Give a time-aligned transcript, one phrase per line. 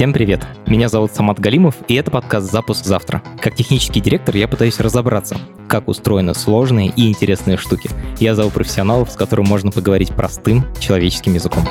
[0.00, 0.46] Всем привет!
[0.66, 3.22] Меня зовут Самат Галимов, и это подкаст «Запуск завтра».
[3.38, 5.36] Как технический директор я пытаюсь разобраться,
[5.68, 7.90] как устроены сложные и интересные штуки.
[8.18, 11.64] Я зову профессионалов, с которым можно поговорить простым человеческим языком.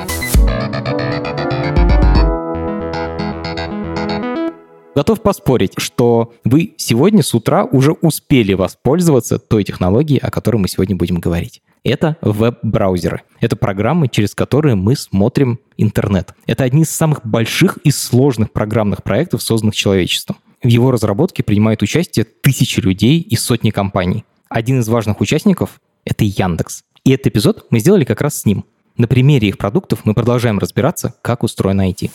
[4.94, 10.68] Готов поспорить, что вы сегодня с утра уже успели воспользоваться той технологией, о которой мы
[10.68, 11.62] сегодня будем говорить.
[11.82, 13.22] Это веб-браузеры.
[13.40, 16.34] Это программы, через которые мы смотрим интернет.
[16.46, 20.36] Это одни из самых больших и сложных программных проектов, созданных человечеством.
[20.62, 24.24] В его разработке принимают участие тысячи людей и сотни компаний.
[24.48, 26.84] Один из важных участников— это Яндекс.
[27.04, 28.66] И этот эпизод мы сделали как раз с ним.
[28.98, 32.10] На примере их продуктов мы продолжаем разбираться, как устроено IT.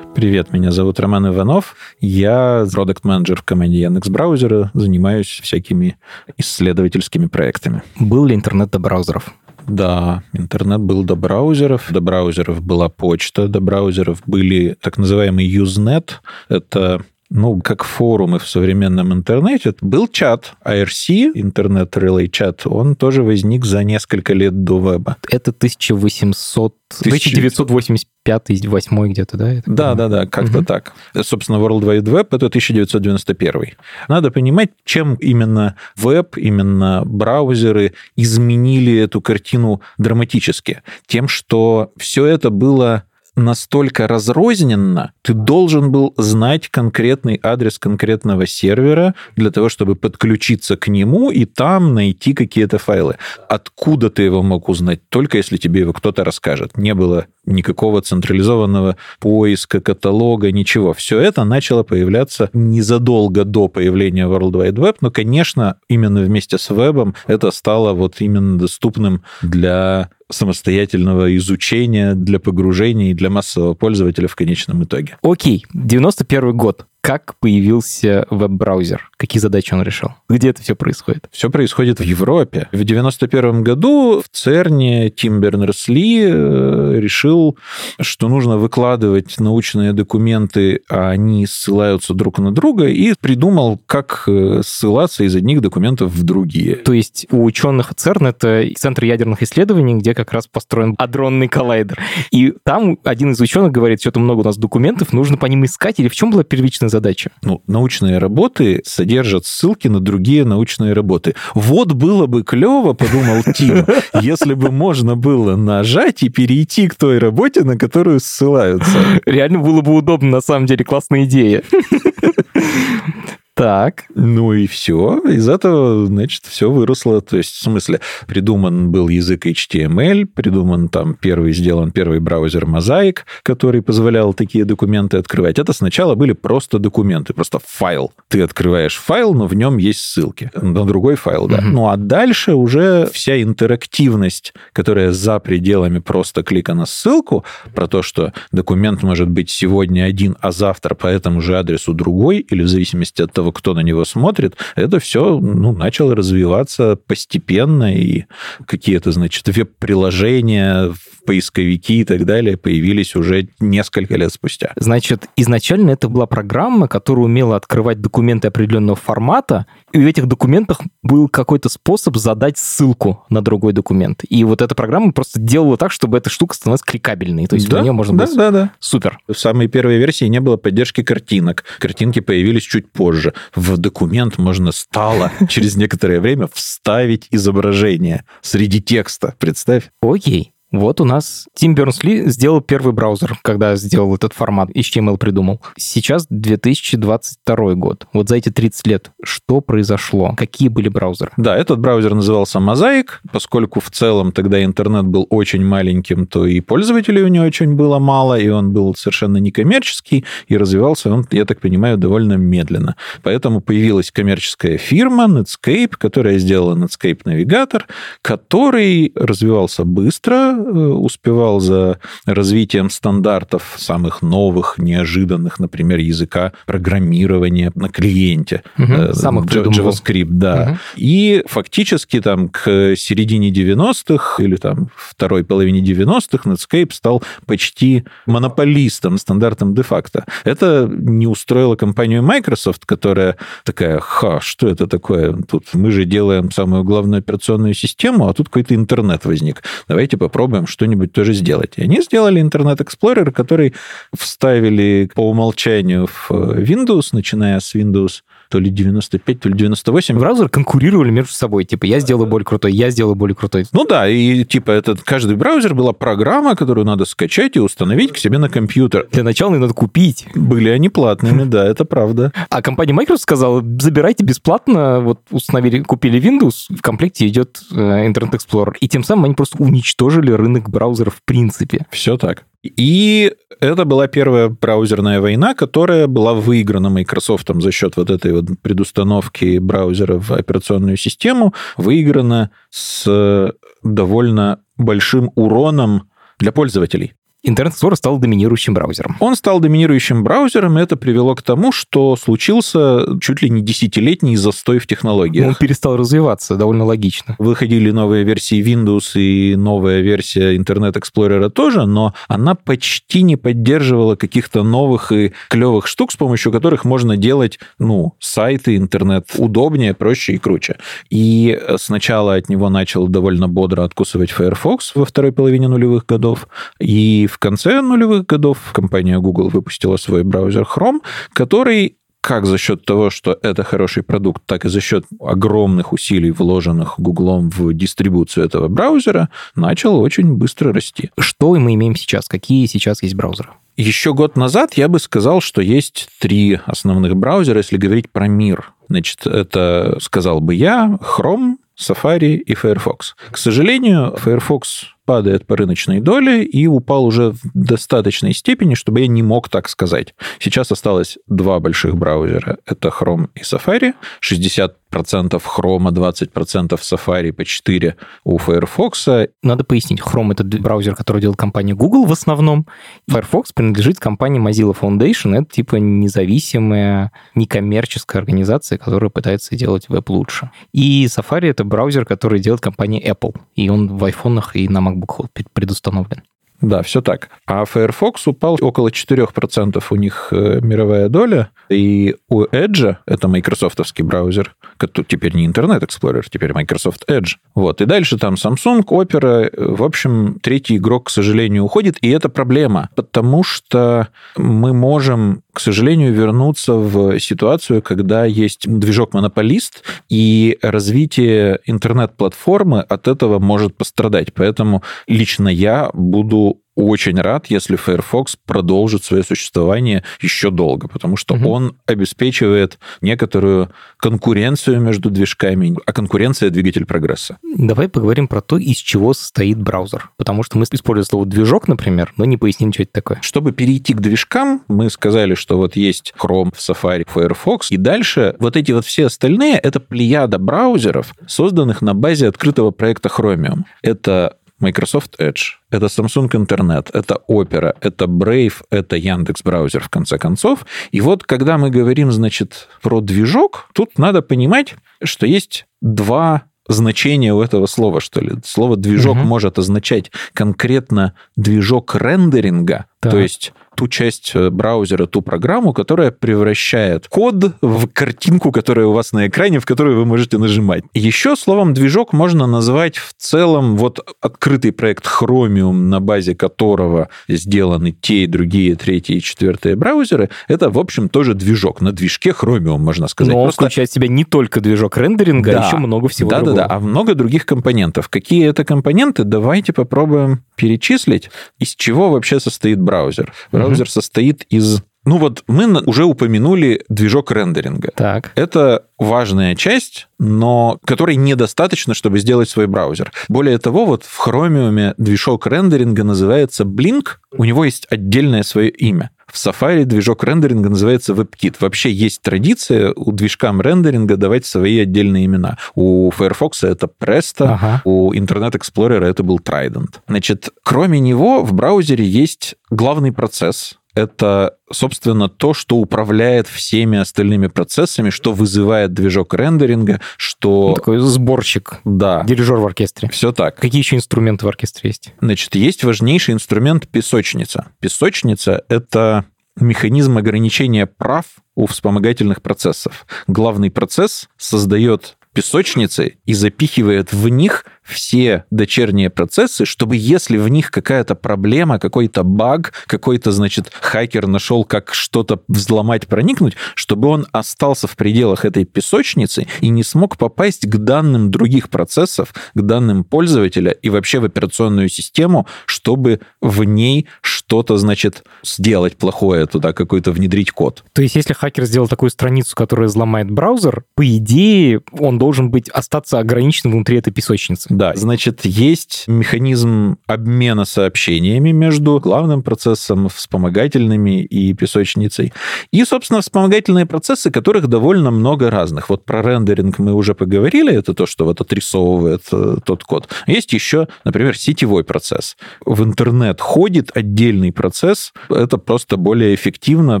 [0.18, 1.76] Привет, меня зовут Роман Иванов.
[2.00, 5.96] Я продукт-менеджер в команде Яндекс Браузера, занимаюсь всякими
[6.36, 7.84] исследовательскими проектами.
[8.00, 9.32] Был ли интернет до браузеров?
[9.68, 16.14] Да, интернет был до браузеров, до браузеров была почта, до браузеров были так называемый Usenet.
[16.48, 23.22] Это ну, как форумы в современном интернете, был чат IRC, интернет Relay чат, он тоже
[23.22, 25.18] возник за несколько лет до веба.
[25.28, 26.74] Это 1800...
[27.02, 29.62] 1985-8 где-то, да?
[29.66, 30.66] Да, да, да, как-то угу.
[30.66, 30.94] так.
[31.20, 33.74] Собственно, World Wide Web— это 1991.
[34.08, 40.80] Надо понимать, чем именно веб, именно браузеры изменили эту картину драматически.
[41.06, 43.04] Тем, что все это было
[43.38, 50.88] настолько разрозненно, ты должен был знать конкретный адрес конкретного сервера для того, чтобы подключиться к
[50.88, 53.16] нему и там найти какие-то файлы.
[53.48, 55.00] Откуда ты его мог узнать?
[55.08, 56.76] Только если тебе его кто-то расскажет.
[56.76, 60.92] Не было никакого централизованного поиска, каталога, ничего.
[60.92, 66.70] Все это начало появляться незадолго до появления World Wide Web, но, конечно, именно вместе с
[66.70, 74.28] вебом это стало вот именно доступным для самостоятельного изучения, для погружения и для массового пользователя
[74.28, 75.16] в конечном итоге.
[75.22, 79.10] Окей, 91 год как появился веб-браузер?
[79.16, 80.10] Какие задачи он решил?
[80.28, 81.28] Где это все происходит?
[81.30, 82.68] Все происходит в Европе.
[82.72, 87.56] В 91 году в ЦЕРНе Тим Бернерс-Ли э, решил,
[88.00, 94.60] что нужно выкладывать научные документы, а они ссылаются друг на друга, и придумал, как э,
[94.64, 96.76] ссылаться из одних документов в другие.
[96.76, 101.98] То есть у ученых ЦЕРН это Центр ядерных исследований, где как раз построен адронный коллайдер.
[102.30, 105.98] И там один из ученых говорит, что-то много у нас документов, нужно по ним искать,
[106.00, 107.30] или в чем была первичная задача?
[107.42, 111.34] Ну, научные работы содержат ссылки на другие научные работы.
[111.54, 113.84] Вот было бы клево, подумал Тим,
[114.20, 118.98] если бы можно было нажать и перейти к той работе, на которую ссылаются.
[119.26, 121.62] Реально было бы удобно, на самом деле, классная идея.
[123.58, 124.04] Так.
[124.14, 125.18] Ну и все.
[125.26, 127.20] Из этого, значит, все выросло.
[127.20, 133.18] То есть, в смысле, придуман был язык HTML, придуман там первый, сделан первый браузер Mosaic,
[133.42, 135.58] который позволял такие документы открывать.
[135.58, 138.12] Это сначала были просто документы, просто файл.
[138.28, 141.58] Ты открываешь файл, но в нем есть ссылки на другой файл, да.
[141.58, 141.66] Угу.
[141.66, 147.44] Ну а дальше уже вся интерактивность, которая за пределами просто клика на ссылку,
[147.74, 152.38] про то, что документ может быть сегодня один, а завтра по этому же адресу другой,
[152.38, 156.96] или в зависимости от того, того, кто на него смотрит, это все ну, начало развиваться
[156.96, 158.24] постепенно, и
[158.66, 160.92] какие-то, значит, веб-приложения,
[161.28, 164.72] поисковики и так далее появились уже несколько лет спустя.
[164.76, 170.80] Значит, изначально это была программа, которая умела открывать документы определенного формата, и в этих документах
[171.02, 174.22] был какой-то способ задать ссылку на другой документ.
[174.26, 177.46] И вот эта программа просто делала так, чтобы эта штука становилась кликабельной.
[177.46, 178.36] То есть да, в нее можно да, было...
[178.36, 179.18] Да, да, Супер.
[179.28, 181.64] В самой первой версии не было поддержки картинок.
[181.78, 183.34] Картинки появились чуть позже.
[183.54, 189.34] В документ можно стало через некоторое время вставить изображение среди текста.
[189.38, 189.90] Представь.
[190.00, 190.54] Окей.
[190.70, 195.62] Вот у нас Тим Бернс-Ли сделал первый браузер, когда сделал этот формат, HTML придумал.
[195.78, 198.06] Сейчас 2022 год.
[198.12, 200.34] Вот за эти 30 лет что произошло?
[200.36, 201.32] Какие были браузеры?
[201.38, 206.60] Да, этот браузер назывался Mosaic, поскольку в целом тогда интернет был очень маленьким, то и
[206.60, 211.46] пользователей у него очень было мало, и он был совершенно некоммерческий, и развивался он, я
[211.46, 212.96] так понимаю, довольно медленно.
[213.22, 217.86] Поэтому появилась коммерческая фирма Netscape, которая сделала Netscape навигатор,
[218.20, 228.62] который развивался быстро, успевал за развитием стандартов самых новых, неожиданных, например, языка программирования на клиенте.
[228.78, 230.68] Угу, самых JavaScript, да.
[230.70, 230.78] Угу.
[230.96, 239.18] И фактически там к середине 90-х или там второй половине 90-х Netscape стал почти монополистом,
[239.18, 240.24] стандартом де-факто.
[240.44, 245.34] Это не устроило компанию Microsoft, которая такая, ха, что это такое?
[245.48, 249.62] Тут мы же делаем самую главную операционную систему, а тут какой-то интернет возник.
[249.88, 251.74] Давайте попробуем попробуем что-нибудь тоже сделать.
[251.76, 253.74] И они сделали Internet Explorer, который
[254.16, 260.18] вставили по умолчанию в Windows, начиная с Windows то ли 95, то ли 98.
[260.18, 261.64] Браузеры конкурировали между собой.
[261.64, 263.66] Типа, я сделаю более крутой, я сделаю более крутой.
[263.72, 268.18] Ну да, и типа этот каждый браузер была программа, которую надо скачать и установить к
[268.18, 269.06] себе на компьютер.
[269.12, 270.26] Для начала надо купить.
[270.34, 272.32] Были они платными, да, это правда.
[272.50, 278.32] А компания Microsoft сказала, забирайте бесплатно, вот установили, купили Windows, в комплекте идет э, Internet
[278.32, 278.74] Explorer.
[278.80, 281.86] И тем самым они просто уничтожили рынок браузеров в принципе.
[281.90, 282.44] Все так.
[282.62, 288.46] И это была первая браузерная война, которая была выиграна Microsoft за счет вот этой вот
[288.62, 293.52] предустановки браузера в операционную систему, выиграна с
[293.82, 297.14] довольно большим уроном для пользователей.
[297.46, 299.16] Internet Explorer стал доминирующим браузером.
[299.20, 304.34] Он стал доминирующим браузером, и это привело к тому, что случился чуть ли не десятилетний
[304.34, 305.46] застой в технологиях.
[305.46, 307.36] Он перестал развиваться, довольно логично.
[307.38, 314.16] Выходили новые версии Windows и новая версия Internet Explorer тоже, но она почти не поддерживала
[314.16, 320.34] каких-то новых и клевых штук, с помощью которых можно делать, ну, сайты, интернет удобнее, проще
[320.34, 320.78] и круче.
[321.08, 326.48] И сначала от него начал довольно бодро откусывать Firefox во второй половине нулевых годов,
[326.80, 331.00] и в конце нулевых годов компания Google выпустила свой браузер Chrome,
[331.32, 336.30] который как за счет того, что это хороший продукт, так и за счет огромных усилий,
[336.30, 341.10] вложенных Гуглом в дистрибуцию этого браузера, начал очень быстро расти.
[341.18, 342.26] Что мы имеем сейчас?
[342.26, 343.50] Какие сейчас есть браузеры?
[343.76, 348.72] Еще год назад я бы сказал, что есть три основных браузера, если говорить про мир.
[348.88, 353.14] Значит, это, сказал бы я, Chrome, Safari и Firefox.
[353.30, 359.06] К сожалению, Firefox падает по рыночной доле и упал уже в достаточной степени, чтобы я
[359.06, 360.14] не мог так сказать.
[360.38, 362.58] Сейчас осталось два больших браузера.
[362.66, 363.94] Это Chrome и Safari.
[364.22, 369.28] 60% Chrome, 20% Safari, по 4 у Firefox.
[369.42, 372.66] Надо пояснить, Chrome— это браузер, который делает компания Google в основном.
[373.10, 375.34] Firefox принадлежит компании Mozilla Foundation.
[375.36, 380.50] Это типа независимая, некоммерческая организация, которая пытается делать веб лучше.
[380.72, 383.36] И Safari— это браузер, который делает компания Apple.
[383.54, 386.22] И он в айфонах и на MacBook предустановлен.
[386.60, 387.28] Да, все так.
[387.46, 394.02] А Firefox упал около 4% у них э, мировая доля, и у Edge, это майкрософтовский
[394.02, 397.36] браузер, который теперь не Internet Explorer, теперь Microsoft Edge.
[397.54, 397.80] Вот.
[397.80, 399.50] И дальше там Samsung, Opera.
[399.56, 405.60] В общем, третий игрок, к сожалению, уходит, и это проблема, потому что мы можем к
[405.60, 414.32] сожалению, вернуться в ситуацию, когда есть движок-монополист, и развитие интернет-платформы от этого может пострадать.
[414.32, 416.47] Поэтому лично я буду
[416.78, 421.48] очень рад, если Firefox продолжит свое существование еще долго, потому что угу.
[421.48, 427.38] он обеспечивает некоторую конкуренцию между движками, а конкуренция— двигатель прогресса.
[427.42, 430.10] Давай поговорим про то, из чего состоит браузер.
[430.16, 433.18] Потому что мы используем слово «движок», например, но не поясним, что это такое.
[433.22, 438.56] Чтобы перейти к движкам, мы сказали, что вот есть Chrome, Safari, Firefox, и дальше вот
[438.56, 443.64] эти вот все остальные— это плеяда браузеров, созданных на базе открытого проекта Chromium.
[443.82, 450.18] Это Microsoft Edge, это Samsung Internet, это Opera, это Brave, это Яндекс браузер в конце
[450.18, 450.66] концов.
[450.90, 457.32] И вот когда мы говорим, значит, про движок, тут надо понимать, что есть два значения
[457.32, 458.32] у этого слова, что ли.
[458.44, 459.24] Слово движок угу.
[459.24, 463.12] может означать конкретно движок рендеринга, так.
[463.12, 468.92] то есть ту часть э, браузера, ту программу, которая превращает код в картинку, которая у
[468.92, 470.82] вас на экране, в которую вы можете нажимать.
[470.94, 477.92] Еще словом движок можно назвать в целом вот открытый проект Chromium, на базе которого сделаны
[477.92, 480.28] те и другие, третьи и четвертые браузеры.
[480.48, 481.80] Это, в общем, тоже движок.
[481.80, 483.32] На движке Chromium, можно сказать.
[483.32, 483.66] Но он Просто...
[483.66, 485.62] включает в себя не только движок рендеринга, да.
[485.62, 486.56] а еще много всего да, другого.
[486.56, 488.08] Да-да-да, а много других компонентов.
[488.08, 489.22] Какие это компоненты?
[489.22, 491.30] Давайте попробуем перечислить,
[491.60, 493.32] из чего вообще состоит браузер.
[493.52, 493.86] Браузер угу.
[493.86, 497.92] состоит из ну вот мы уже упомянули движок рендеринга.
[497.94, 498.32] Так.
[498.34, 503.10] Это важная часть, но которой недостаточно, чтобы сделать свой браузер.
[503.26, 509.10] Более того, вот в Chromium движок рендеринга называется Blink, у него есть отдельное свое имя.
[509.32, 511.56] В Safari движок рендеринга называется WebKit.
[511.60, 515.58] Вообще есть традиция у движкам рендеринга давать свои отдельные имена.
[515.74, 517.82] У Firefox это Presto, ага.
[517.84, 519.96] у Internet Explorer это был Trident.
[520.08, 527.48] Значит, кроме него в браузере есть главный процесс, это, собственно, то, что управляет всеми остальными
[527.48, 530.74] процессами, что вызывает движок рендеринга, что...
[530.74, 531.80] Такой сборщик.
[531.84, 532.22] Да.
[532.24, 533.08] Дирижер в оркестре.
[533.08, 533.56] Все так.
[533.56, 535.14] Какие еще инструменты в оркестре есть?
[535.20, 537.68] Значит, есть важнейший инструмент песочница.
[537.80, 539.24] Песочница— это
[539.60, 543.06] механизм ограничения прав у вспомогательных процессов.
[543.26, 550.70] Главный процесс создает песочницы и запихивает в них все дочерние процессы, чтобы если в них
[550.70, 557.86] какая-то проблема, какой-то баг, какой-то, значит, хакер нашел, как что-то взломать, проникнуть, чтобы он остался
[557.86, 563.70] в пределах этой песочницы и не смог попасть к данным других процессов, к данным пользователя
[563.70, 570.50] и вообще в операционную систему, чтобы в ней что-то, значит, сделать плохое туда, какой-то внедрить
[570.50, 570.84] код.
[570.92, 575.68] То есть, если хакер сделал такую страницу, которая взломает браузер, по идее, он должен быть
[575.70, 577.68] остаться ограничен внутри этой песочницы.
[577.78, 585.32] Да, значит, есть механизм обмена сообщениями между главным процессом, вспомогательными и песочницей.
[585.70, 588.90] И, собственно, вспомогательные процессы, которых довольно много разных.
[588.90, 593.08] Вот про рендеринг мы уже поговорили, это то, что вот отрисовывает э, тот код.
[593.28, 595.36] Есть еще, например, сетевой процесс.
[595.64, 600.00] В интернет ходит отдельный процесс, это просто более эффективно,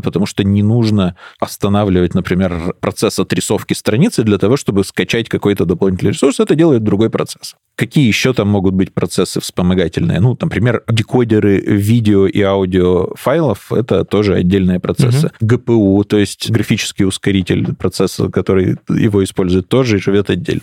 [0.00, 6.10] потому что не нужно останавливать, например, процесс отрисовки страницы для того, чтобы скачать какой-то дополнительный
[6.10, 7.54] ресурс, это делает другой процесс.
[7.78, 10.18] Какие еще там могут быть процессы вспомогательные?
[10.18, 15.30] Ну, например, декодеры видео и аудио файлов— это тоже отдельные процессы.
[15.40, 15.58] Угу.
[15.58, 20.62] ГПУ, то есть графический ускоритель процесса, который его использует, тоже живет отдельно.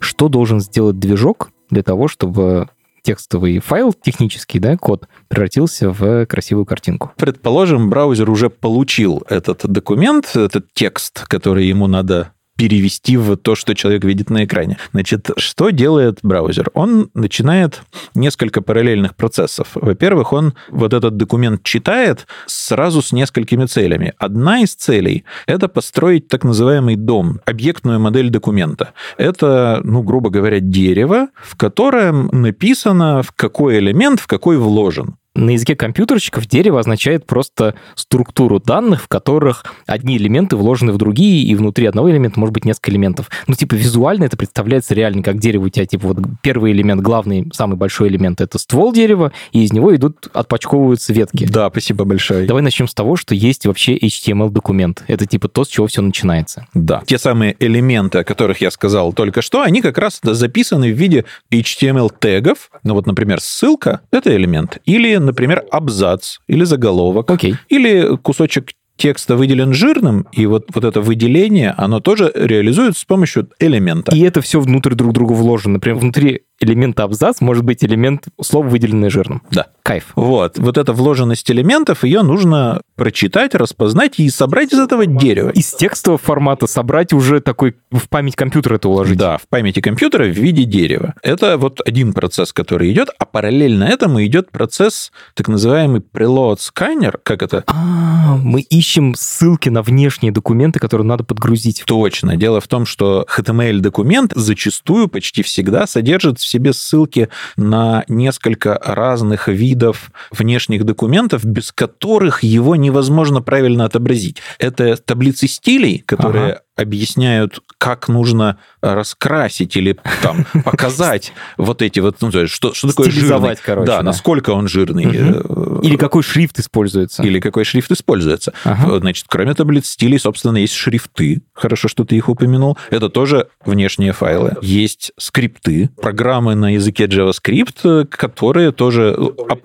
[0.00, 2.70] Что должен сделать движок для того, чтобы
[3.02, 7.12] текстовый файл, технический да, код, превратился в красивую картинку.
[7.16, 13.74] Предположим, браузер уже получил этот документ, этот текст, который ему надо перевести в то, что
[13.74, 14.78] человек видит на экране.
[14.92, 16.70] Значит, что делает браузер?
[16.74, 17.82] Он начинает
[18.14, 19.68] несколько параллельных процессов.
[19.74, 24.14] Во-первых, он вот этот документ читает сразу с несколькими целями.
[24.18, 28.92] Одна из целей— это построить так называемый дом, объектную модель документа.
[29.18, 35.50] Это, ну, грубо говоря, дерево, в котором написано, в какой элемент в какой вложен на
[35.50, 41.54] языке компьютерщиков дерево означает просто структуру данных, в которых одни элементы вложены в другие, и
[41.54, 43.30] внутри одного элемента может быть несколько элементов.
[43.46, 47.50] Ну, типа, визуально это представляется реально, как дерево у тебя, типа, вот первый элемент, главный,
[47.52, 51.46] самый большой элемент— это ствол дерева, и из него идут, отпочковываются ветки.
[51.50, 52.46] Да, спасибо большое.
[52.46, 55.04] Давай начнем с того, что есть вообще HTML-документ.
[55.08, 56.66] Это, типа, то, с чего все начинается.
[56.74, 57.02] Да.
[57.06, 61.24] Те самые элементы, о которых я сказал только что, они как раз записаны в виде
[61.52, 62.70] HTML-тегов.
[62.84, 64.78] Ну, вот, например, ссылка— это элемент.
[64.84, 67.54] Или например, абзац или заголовок, okay.
[67.68, 73.48] или кусочек текста выделен жирным, и вот, вот это выделение, оно тоже реализуется с помощью
[73.58, 74.14] элемента.
[74.14, 75.74] И это все внутрь друг друга вложено.
[75.74, 79.42] Например, внутри элемента абзац может быть элемент слова, выделенный жирным.
[79.50, 79.66] Да.
[79.82, 80.12] Кайф.
[80.14, 80.58] Вот.
[80.58, 85.50] Вот эта вложенность элементов, ее нужно прочитать, распознать и собрать из этого дерева.
[85.50, 89.18] Из текстового формата собрать уже такой в память компьютера это уложить.
[89.18, 91.14] Да, в памяти компьютера в виде дерева.
[91.22, 97.18] Это вот один процесс, который идет, а параллельно этому идет процесс так называемый preload scanner.
[97.22, 97.64] Как это?
[97.66, 101.82] А, мы ищем ссылки на внешние документы, которые надо подгрузить.
[101.86, 102.36] Точно.
[102.36, 109.48] Дело в том, что HTML-документ зачастую почти всегда содержит в себе ссылки на несколько разных
[109.48, 114.38] видов внешних документов, без которых его невозможно правильно отобразить.
[114.58, 122.16] Это таблицы стилей, которые ага объясняют, как нужно раскрасить или там показать вот эти вот,
[122.20, 123.56] ну, что, что такое жирный.
[123.56, 123.86] короче.
[123.86, 125.06] Да, да, насколько он жирный.
[125.06, 125.80] Угу.
[125.82, 127.22] Или какой шрифт используется.
[127.22, 128.52] Или какой шрифт используется.
[128.64, 128.98] Ага.
[129.00, 131.42] Значит, кроме таблиц стилей, собственно, есть шрифты.
[131.52, 132.76] Хорошо, что ты их упомянул.
[132.90, 134.56] Это тоже внешние файлы.
[134.62, 139.16] Есть скрипты, программы на языке JavaScript, которые тоже...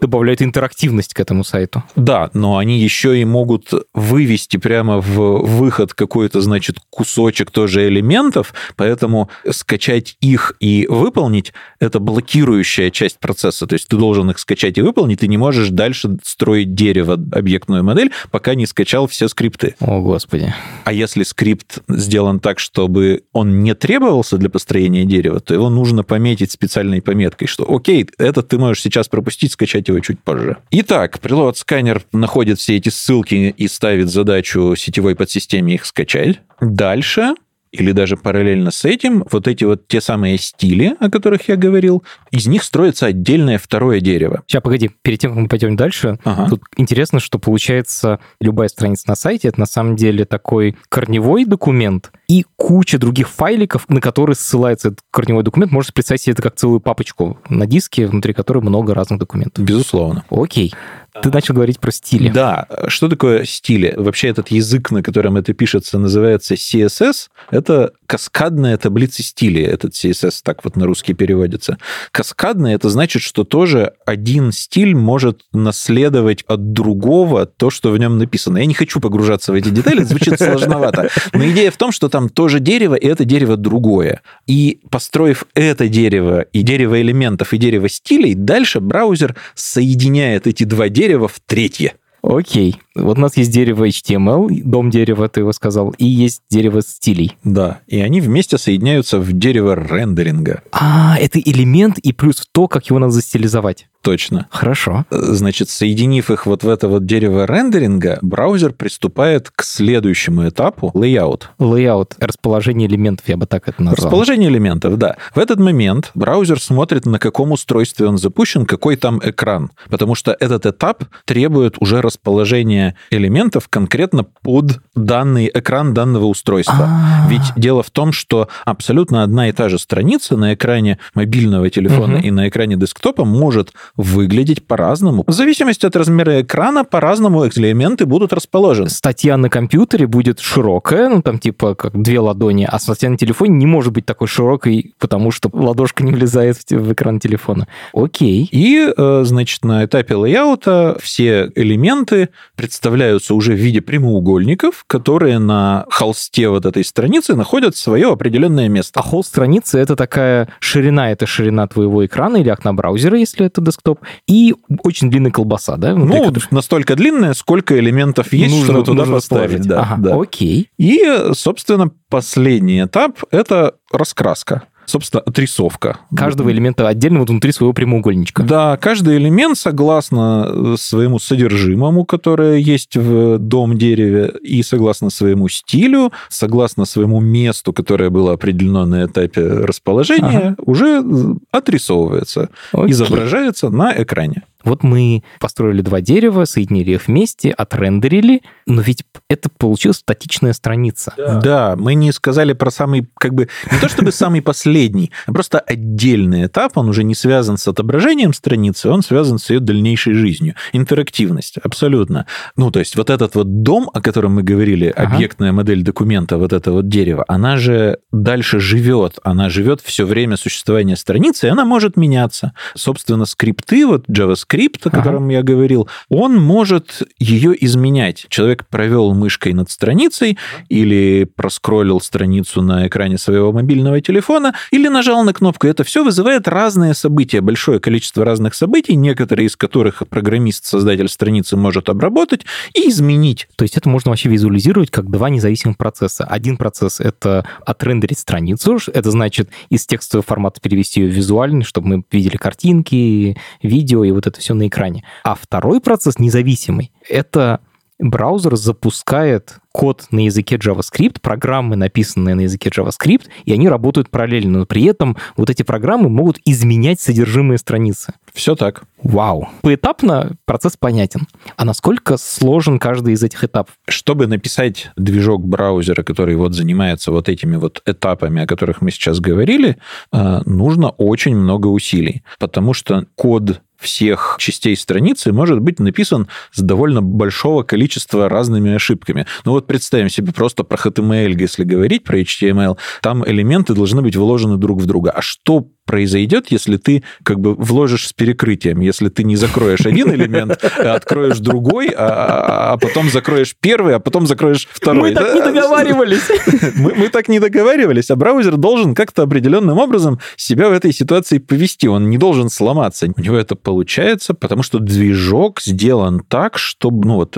[0.01, 1.84] Добавляют интерактивность к этому сайту.
[1.96, 8.53] Да, но они еще и могут вывести прямо в выход какой-то, значит, кусочек тоже элементов,
[8.75, 13.68] поэтому скачать их и выполнить— это блокирующая часть процесса.
[13.68, 17.86] То есть ты должен их скачать и выполнить, ты не можешь дальше строить дерево, объектную
[17.86, 19.75] модель, пока не скачал все скрипты.
[19.79, 20.53] О, Господи.
[20.84, 26.03] А если скрипт сделан так, чтобы он не требовался для построения дерева, то его нужно
[26.03, 30.58] пометить специальной пометкой, что окей, это ты можешь сейчас пропустить, скачать его чуть позже.
[30.72, 36.41] Итак, Preload сканер находит все эти ссылки и ставит задачу сетевой подсистеме их скачать.
[36.89, 37.36] Дальше
[37.72, 42.03] или даже параллельно с этим, вот эти вот те самые стили, о которых я говорил,
[42.31, 44.41] из них строится отдельное второе дерево.
[44.48, 46.50] Сейчас, погоди, перед тем, как мы пойдем дальше, ага.
[46.50, 52.12] тут интересно, что получается любая страница на сайте, это на самом деле такой корневой документ
[52.27, 55.72] и куча других файликов, на которые ссылается этот корневой документ.
[55.72, 59.63] Можете представить себе это как целую папочку на диске, внутри которой много разных документов.
[59.63, 60.25] Безусловно.
[60.31, 60.74] Окей.
[61.21, 62.29] Ты начал говорить про стили.
[62.29, 62.67] Да.
[62.88, 63.93] Что такое стили?
[63.97, 67.29] Вообще этот язык, на котором это пишется, называется CSS.
[67.51, 69.63] Это каскадная таблица стилей.
[69.66, 71.78] Этот CSS так вот на русский переводится.
[72.12, 78.18] Каскадная это значит, что тоже один стиль может наследовать от другого то, что в нем
[78.18, 78.58] написано.
[78.58, 81.10] Я не хочу погружаться в эти детали, звучит сложновато.
[81.34, 84.22] Но идея в том, что там тоже дерево, и это дерево другое.
[84.48, 90.89] И построив это дерево, и дерево элементов, и дерево стилей, дальше браузер соединяет эти два
[90.89, 91.94] дерева в третье.
[92.21, 92.81] Окей.
[92.95, 97.38] Вот у нас есть дерево HTML, дом дерева, ты его сказал, и есть дерево стилей.
[97.43, 100.63] Да, и они вместе соединяются в дерево рендеринга.
[100.71, 103.88] А, это элемент и плюс то, как его надо застилизовать.
[104.01, 104.48] Точно.
[104.50, 105.06] Хорошо.
[105.12, 111.44] Значит, соединив их вот в это вот дерево рендеринга, браузер приступает к следующему этапу— layout.
[111.60, 114.06] Layout, расположение элементов, я бы так это назвал.
[114.06, 115.18] Расположение элементов, да.
[115.36, 119.72] В этот момент браузер смотрит, на каком устройстве он запущен, какой там экран.
[119.89, 126.88] Потому что этот этап требует уже расположения элементов конкретно под данный экран данного устройства.
[126.89, 127.27] А.
[127.29, 132.18] Ведь дело в том, что абсолютно одна и та же страница на экране мобильного телефона
[132.18, 132.24] Мгм.
[132.24, 135.25] и на экране десктопа может выглядеть по-разному.
[135.27, 138.89] В зависимости от размера экрана по-разному элементы будут расположены.
[138.89, 143.58] Статья на компьютере будет широкая, ну там типа как две ладони, а статья на телефоне
[143.58, 147.68] не может быть такой широкой, потому что ладошка не влезает в, экран телефона.
[147.94, 148.48] Окей.
[148.51, 155.86] И, э, значит, на этапе лейаута все элементы представляются уже в виде прямоугольников, которые на
[155.89, 158.98] холсте вот этой страницы находят свое определенное место.
[159.00, 163.60] А холст страницы это такая ширина, это ширина твоего экрана или окна браузера, если это
[163.60, 163.88] десктоп,
[164.27, 165.93] и очень длинная колбаса, да?
[165.93, 169.62] внутри Ну, которой настолько длинная, сколько элементов есть, нужно, чтобы туда нужно поставить.
[169.62, 170.19] Да, Ага, да.
[170.19, 170.69] Окей.
[170.77, 171.01] И,
[171.34, 174.63] собственно, последний этап— это раскраска.
[174.89, 176.00] Собственно, отрисовка.
[176.15, 178.41] Каждого элемента отдельно вот внутри своего прямоугольничка.
[178.41, 185.48] Да, каждый элемент, согласно э, своему содержимому, которое есть в дом дереве, и согласно своему
[185.48, 192.91] стилю, согласно своему месту, которое было определено на этапе расположения, уже э, отрисовывается, Окей.
[192.91, 194.41] изображается на экране.
[194.63, 201.13] Вот мы построили два дерева, соединили их вместе, отрендерили, но ведь это получилась статичная страница.
[201.18, 201.75] Да.
[201.78, 206.46] мы не сказали про самый, как бы, не то чтобы самый последний, а просто отдельный
[206.48, 210.56] этап, он уже не связан с отображением страницы, он связан с ее дальнейшей жизнью.
[210.74, 212.26] Интерактивность, абсолютно.
[212.58, 215.15] Ну, то есть вот этот вот дом, о котором мы говорили, Ага.
[215.15, 220.36] объектная модель документа, вот это вот дерево, она же дальше живет, она живет все время
[220.36, 222.54] существования страницы, и она может меняться.
[222.76, 224.48] Собственно, скрипты, вот JavaScript,
[224.85, 224.97] о Ага.
[225.01, 228.25] котором я говорил, он может ее изменять.
[228.29, 230.38] Человек провел мышкой над страницей,
[230.69, 235.67] или проскроллил страницу на экране своего мобильного телефона, или нажал на кнопку.
[235.67, 241.55] Это все вызывает разные события, большое количество разных событий, некоторые из которых программист, создатель страницы
[241.57, 243.47] может обработать и изменить.
[243.55, 246.23] То есть это можно вообще визуализировать как два независимых процесса.
[246.25, 251.88] Один процесс— это отрендерить страницу, это значит из текстового формата перевести ее в визуальный, чтобы
[251.88, 255.04] мы видели картинки, видео и вот это все на экране.
[255.23, 257.60] А второй процесс независимый— это
[257.99, 264.60] браузер запускает код на языке JavaScript, программы, написанные на языке JavaScript, и они работают параллельно,
[264.60, 268.13] но при этом вот эти программы могут изменять содержимое страницы.
[268.34, 268.84] Все так.
[269.04, 269.49] Вау.
[269.62, 271.28] Поэтапно процесс понятен.
[271.56, 273.75] А насколько сложен каждый из этих этапов?
[273.88, 279.19] Чтобы написать движок браузера, который вот занимается вот этими вот этапами, о которых мы сейчас
[279.19, 279.78] говорили,
[280.12, 286.62] э, нужно очень много усилий, потому что код всех частей страницы может быть написан с
[286.62, 289.26] довольно большого количества разными ошибками.
[289.46, 294.15] Ну вот представим себе просто про HTML, если говорить про HTML, там элементы должны быть
[294.15, 295.12] вложены друг в друга.
[295.12, 300.12] А что произойдет, если ты как бы вложишь с перекрытием, если ты не закроешь один
[300.13, 305.10] элемент, а откроешь другой, а, а потом закроешь первый, а потом закроешь второй.
[305.10, 306.30] Мы так не договаривались.
[306.75, 311.88] Мы, так не договаривались, а браузер должен как-то определенным образом себя в этой ситуации повести.
[311.88, 313.08] Он не должен сломаться.
[313.17, 317.36] У него это получается, потому что движок сделан так, чтобы, ну вот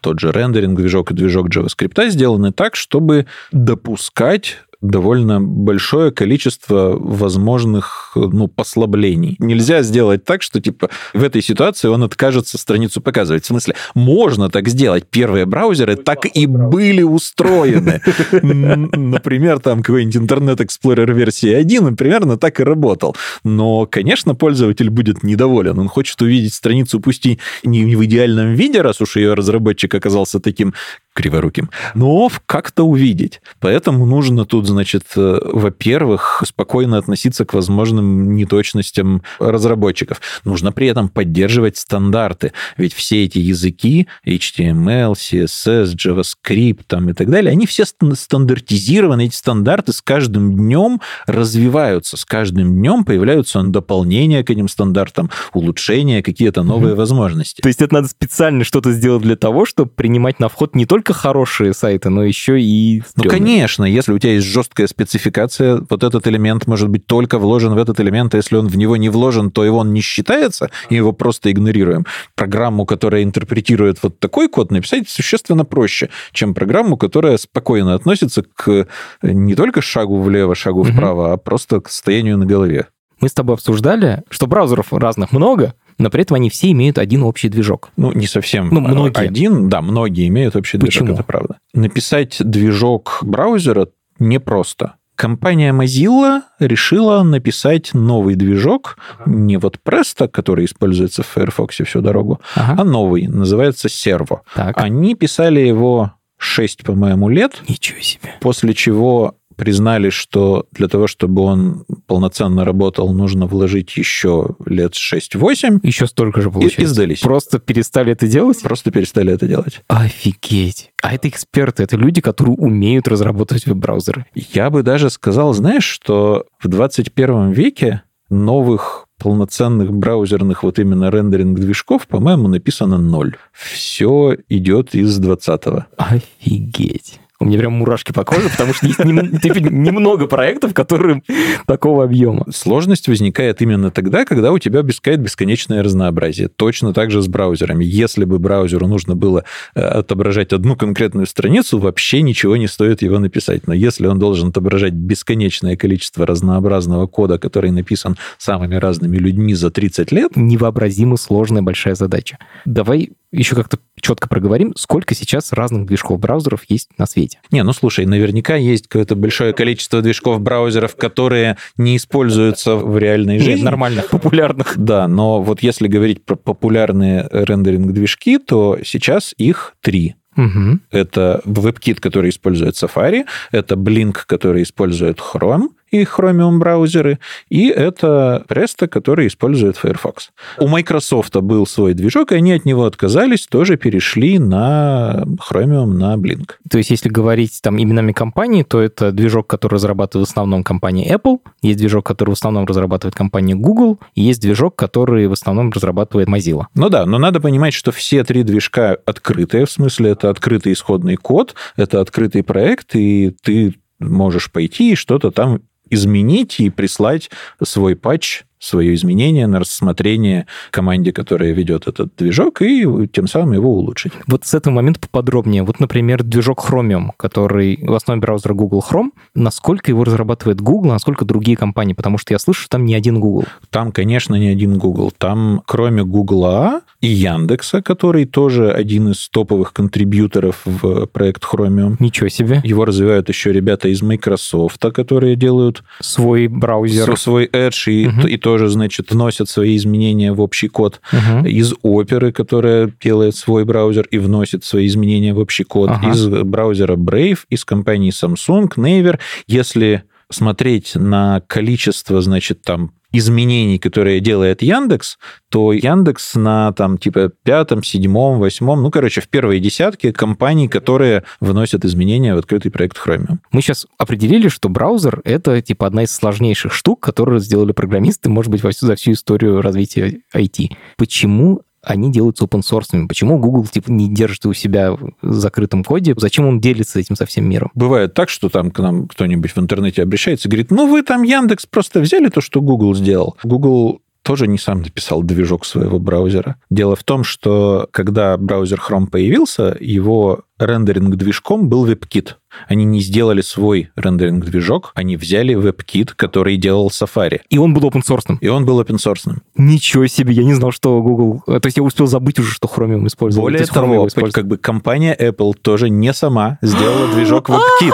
[0.00, 8.12] тот же рендеринг движок и движок JavaScript сделаны так, чтобы допускать довольно большое количество возможных
[8.16, 9.36] ну, послаблений.
[9.38, 13.44] Нельзя сделать так, что типа в этой ситуации он откажется страницу показывать.
[13.44, 15.06] В смысле, можно так сделать.
[15.08, 18.02] Первые браузеры так и были устроены.
[18.42, 23.16] Например, там какой-нибудь Internet Explorer версии 1 примерно так и работал.
[23.44, 25.78] Но, конечно, пользователь будет недоволен.
[25.78, 30.40] Он хочет увидеть страницу, пусть и не в идеальном виде, раз уж ее разработчик оказался
[30.40, 30.74] таким
[31.14, 33.40] криворуким, но как-то увидеть.
[33.60, 40.20] Поэтому нужно тут, значит, э, во-первых, спокойно относиться к возможным неточностям разработчиков.
[40.44, 47.30] Нужно при этом поддерживать стандарты, ведь все эти языки, HTML, CSS, JavaScript там, и так
[47.30, 54.44] далее, они все стандартизированы, эти стандарты с каждым днем развиваются, с каждым днем появляются дополнения
[54.44, 56.96] к этим стандартам, улучшения, какие-то новые mm-hmm.
[56.96, 57.60] возможности.
[57.60, 61.01] То есть это надо специально что-то сделать для того, чтобы принимать на вход не только
[61.02, 63.02] только хорошие сайты, но еще и...
[63.16, 67.74] Ну, конечно, если у тебя есть жесткая спецификация, вот этот элемент может быть только вложен
[67.74, 70.70] в этот элемент, а если он в него не вложен, то его он не считается,
[70.90, 72.06] и его просто игнорируем.
[72.36, 78.86] Программу, которая интерпретирует вот такой код, написать существенно проще, чем программу, которая спокойно относится к
[79.22, 81.32] не только шагу влево, шагу вправо, угу.
[81.32, 82.86] а просто к состоянию на голове.
[83.22, 87.22] Мы с тобой обсуждали, что браузеров разных много, но при этом они все имеют один
[87.22, 87.90] общий движок.
[87.96, 88.68] Ну, не совсем.
[88.70, 89.26] Ну, многие.
[89.26, 91.06] Один, да, многие имеют общий Почему?
[91.06, 91.58] движок, это правда.
[91.74, 94.94] Написать движок браузера непросто.
[95.14, 102.40] Компания Mozilla решила написать новый движок, не вот Presto, который используется в Firefox всю дорогу,
[102.56, 102.80] ага.
[102.80, 104.40] а новый, называется Servo.
[104.54, 104.78] Так.
[104.78, 107.62] Они писали его 6, по-моему, лет.
[107.68, 108.34] Ничего себе.
[108.40, 115.78] После чего признали, что для того, чтобы он полноценно работал, нужно вложить еще лет 6-8.
[115.84, 116.80] Еще столько же получается.
[116.80, 117.20] И, и сдались.
[117.20, 118.60] Просто перестали это делать?
[118.60, 119.82] Просто перестали это делать.
[119.86, 120.90] Офигеть.
[121.00, 124.26] А это эксперты, это люди, которые умеют разработать веб-браузеры.
[124.34, 132.08] Я бы даже сказал, знаешь, что в 21 веке новых полноценных браузерных вот именно рендеринг-движков,
[132.08, 133.36] по-моему, написано ноль.
[133.52, 135.84] Все идет из 20-го.
[135.96, 137.20] Офигеть.
[137.42, 141.22] У меня прям мурашки по коже, потому что есть немного проектов, которые
[141.66, 142.46] такого объема.
[142.54, 146.46] Сложность возникает именно тогда, когда у тебя бескает бесконечное разнообразие.
[146.46, 147.84] Точно так же с браузерами.
[147.84, 153.18] Если бы браузеру нужно было э, отображать одну конкретную страницу, вообще ничего не стоит его
[153.18, 153.66] написать.
[153.66, 159.72] Но если он должен отображать бесконечное количество разнообразного кода, который написан самыми разными людьми за
[159.72, 160.36] 30 лет...
[160.36, 162.38] Невообразимо сложная большая задача.
[162.64, 167.40] Давай еще как-то четко проговорим, сколько сейчас разных движков браузеров есть на свете.
[167.50, 173.38] Не, ну слушай, наверняка есть какое-то большое количество движков браузеров, которые не используются в реальной
[173.38, 173.54] жизни.
[173.54, 174.76] Нет, нормальных, популярных.
[174.76, 180.16] Да, но вот если говорить про популярные рендеринг-движки, то сейчас их три.
[180.36, 180.78] Угу.
[180.90, 188.44] Это WebKit, который использует Safari, это Blink, который использует Chrome, и Chromium браузеры, и это
[188.48, 190.30] Presto, который использует Firefox.
[190.58, 196.16] У Microsoft был свой движок, и они от него отказались, тоже перешли на Chromium, на
[196.16, 196.52] Blink.
[196.68, 201.14] То есть, если говорить там именами компании, то это движок, который разрабатывает в основном компания
[201.14, 205.70] Apple, есть движок, который в основном разрабатывает компания Google, и есть движок, который в основном
[205.70, 206.64] разрабатывает Mozilla.
[206.74, 211.16] Ну да, но надо понимать, что все три движка открытые, в смысле это открытый исходный
[211.16, 215.60] код, это открытый проект, и ты можешь пойти и что-то там
[215.92, 217.30] изменить и прислать
[217.62, 223.72] свой патч свое изменение на рассмотрение команде, которая ведет этот движок, и тем самым его
[223.74, 224.12] улучшить.
[224.26, 225.62] Вот с этого момента поподробнее.
[225.62, 230.94] Вот, например, движок Chromium, который в основе браузера Google Chrome, насколько его разрабатывает Google, а
[230.94, 231.94] насколько другие компании?
[231.94, 233.44] Потому что я слышу, что там не один Google.
[233.70, 235.12] Там, конечно, не один Google.
[235.16, 241.96] Там, кроме Google и Яндекса, который тоже один из топовых контрибьюторов в проект Chromium.
[241.98, 242.60] Ничего себе.
[242.64, 247.16] Его развивают еще ребята из Microsoft, которые делают свой браузер.
[247.16, 248.26] Свой Edge и, угу.
[248.26, 251.46] и то тоже, значит, вносят свои изменения в общий код угу.
[251.46, 256.10] из оперы, которая делает свой браузер и вносит свои изменения в общий код, ага.
[256.10, 259.18] из браузера Brave, из компании Samsung, Naver.
[259.46, 267.30] Если смотреть на количество, значит, там изменений, которые делает Яндекс, то Яндекс на там типа
[267.42, 272.96] пятом, седьмом, восьмом, ну, короче, в первой десятке компаний, которые вносят изменения в открытый проект
[272.96, 273.38] Chromium.
[273.50, 278.50] Мы сейчас определили, что браузер— это типа одна из сложнейших штук, которые сделали программисты, может
[278.50, 280.70] быть, за всю историю развития IT.
[280.96, 283.06] Почему они делаются open source.
[283.06, 286.14] Почему Google типа, не держит у себя в закрытом коде?
[286.16, 287.70] Зачем он делится этим со всем миром?
[287.74, 291.22] Бывает так, что там к нам кто-нибудь в интернете обращается и говорит, ну вы там
[291.22, 293.36] Яндекс просто взяли то, что Google сделал.
[293.42, 296.56] Google тоже не сам написал движок своего браузера.
[296.70, 302.34] Дело в том, что когда браузер Chrome появился, его рендеринг-движком был WebKit.
[302.68, 307.40] Они не сделали свой рендеринг-движок, они взяли WebKit, который делал Safari.
[307.48, 308.36] И он был open source.
[308.40, 309.36] И он был open source.
[309.56, 311.42] Ничего себе, я не знал, что Google...
[311.46, 313.46] То есть я успел забыть уже, что Chromium использовал.
[313.46, 317.92] Более того, как бы компания Apple тоже не сама сделала движок WebKit.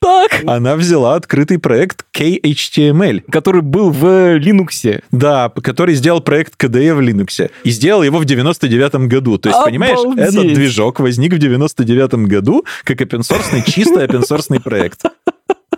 [0.00, 0.42] Так?
[0.46, 3.22] Она взяла открытый проект KHTML.
[3.30, 4.04] Который был в
[4.38, 5.02] Linux.
[5.10, 7.50] Да, который сделал проект KDE в Linux.
[7.64, 9.38] И сделал его в 99 году.
[9.38, 9.80] То есть, Обалдеть.
[9.80, 15.02] понимаешь, этот движок возник в 99 году как open source, чисто open source проект.